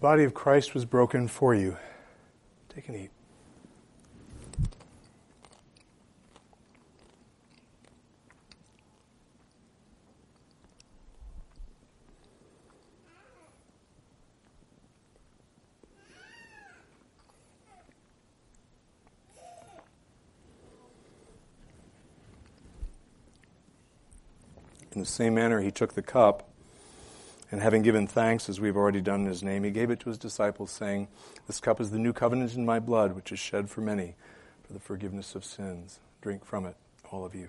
[0.00, 1.76] The body of Christ was broken for you.
[2.74, 3.10] Take and eat.
[24.92, 26.49] In the same manner, he took the cup
[27.50, 30.08] and having given thanks, as we've already done in his name, he gave it to
[30.08, 31.08] his disciples, saying,
[31.46, 34.14] This cup is the new covenant in my blood, which is shed for many
[34.62, 35.98] for the forgiveness of sins.
[36.20, 36.76] Drink from it,
[37.10, 37.48] all of you.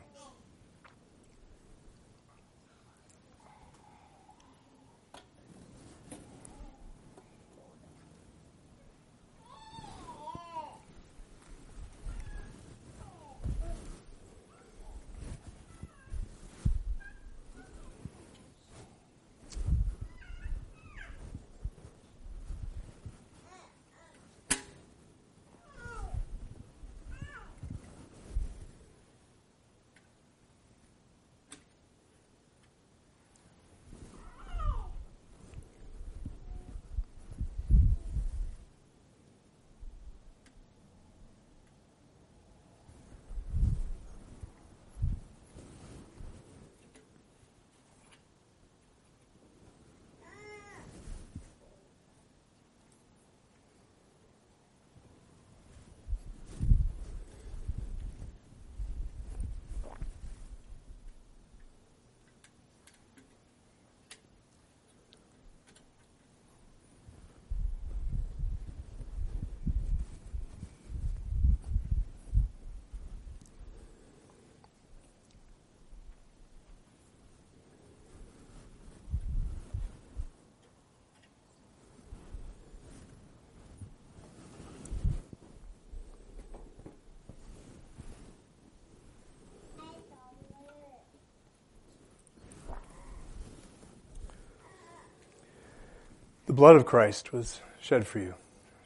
[96.52, 98.36] The blood of Christ was shed for you.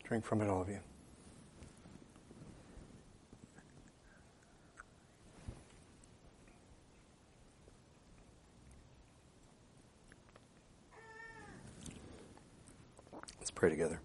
[0.03, 0.82] Drink from it, all of you.
[13.39, 13.99] Let's pray together.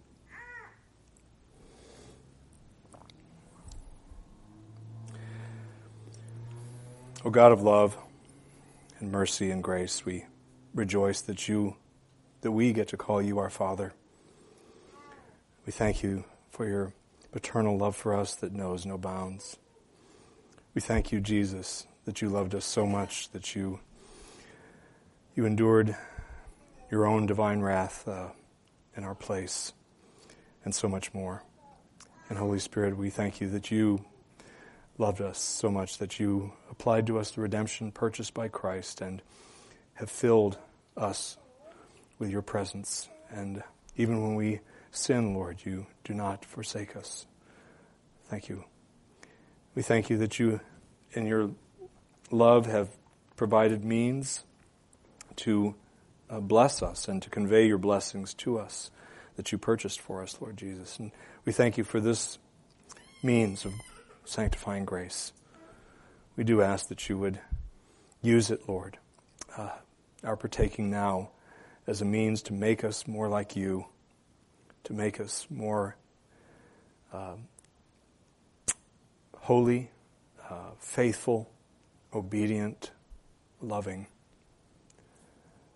[7.26, 7.98] O God of love
[9.00, 10.24] and mercy and grace, we
[10.72, 11.76] rejoice that you
[12.40, 13.92] that we get to call you our Father.
[15.66, 16.94] We thank you for your
[17.32, 19.56] paternal love for us that knows no bounds.
[20.74, 23.80] We thank you, Jesus, that you loved us so much that you
[25.36, 25.96] you endured
[26.90, 28.28] your own divine wrath uh,
[28.96, 29.72] in our place,
[30.64, 31.44] and so much more.
[32.28, 34.04] And Holy Spirit, we thank you that you
[34.98, 39.22] loved us so much that you applied to us the redemption purchased by Christ and
[39.94, 40.58] have filled
[40.96, 41.36] us
[42.20, 43.08] with your presence.
[43.30, 43.64] And
[43.96, 44.60] even when we
[44.92, 47.26] sin, Lord, you do not forsake us.
[48.26, 48.64] Thank you.
[49.74, 50.60] We thank you that you,
[51.12, 51.50] in your
[52.30, 52.90] love, have
[53.36, 54.44] provided means
[55.36, 55.74] to
[56.28, 58.90] uh, bless us and to convey your blessings to us
[59.36, 60.98] that you purchased for us, Lord Jesus.
[60.98, 61.10] And
[61.44, 62.38] we thank you for this
[63.22, 63.72] means of
[64.24, 65.32] sanctifying grace.
[66.36, 67.40] We do ask that you would
[68.22, 68.98] use it, Lord,
[69.56, 69.70] uh,
[70.22, 71.30] our partaking now
[71.86, 73.86] as a means to make us more like you,
[74.84, 75.96] to make us more
[77.12, 77.34] uh,
[79.36, 79.90] holy,
[80.48, 81.50] uh, faithful,
[82.14, 82.90] obedient,
[83.60, 84.06] loving,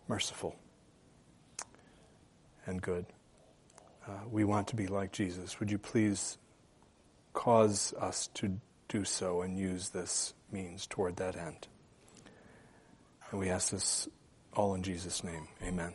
[0.08, 0.56] merciful,
[2.66, 3.06] and good.
[4.06, 5.58] Uh, we want to be like Jesus.
[5.60, 6.38] Would you please
[7.32, 11.66] cause us to do so and use this means toward that end?
[13.30, 14.08] And we ask this
[14.56, 15.48] all in Jesus' name.
[15.62, 15.92] Amen.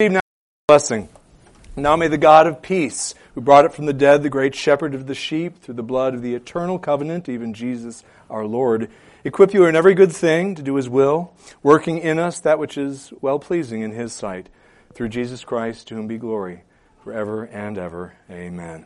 [0.00, 0.20] Now,
[0.68, 1.08] blessing.
[1.76, 4.94] Now may the God of peace, who brought it from the dead, the great shepherd
[4.94, 8.90] of the sheep, through the blood of the eternal covenant, even Jesus our Lord,
[9.24, 12.76] equip you in every good thing to do his will, working in us that which
[12.76, 14.48] is well pleasing in his sight,
[14.92, 16.62] through Jesus Christ, to whom be glory
[17.04, 18.14] forever and ever.
[18.30, 18.84] Amen.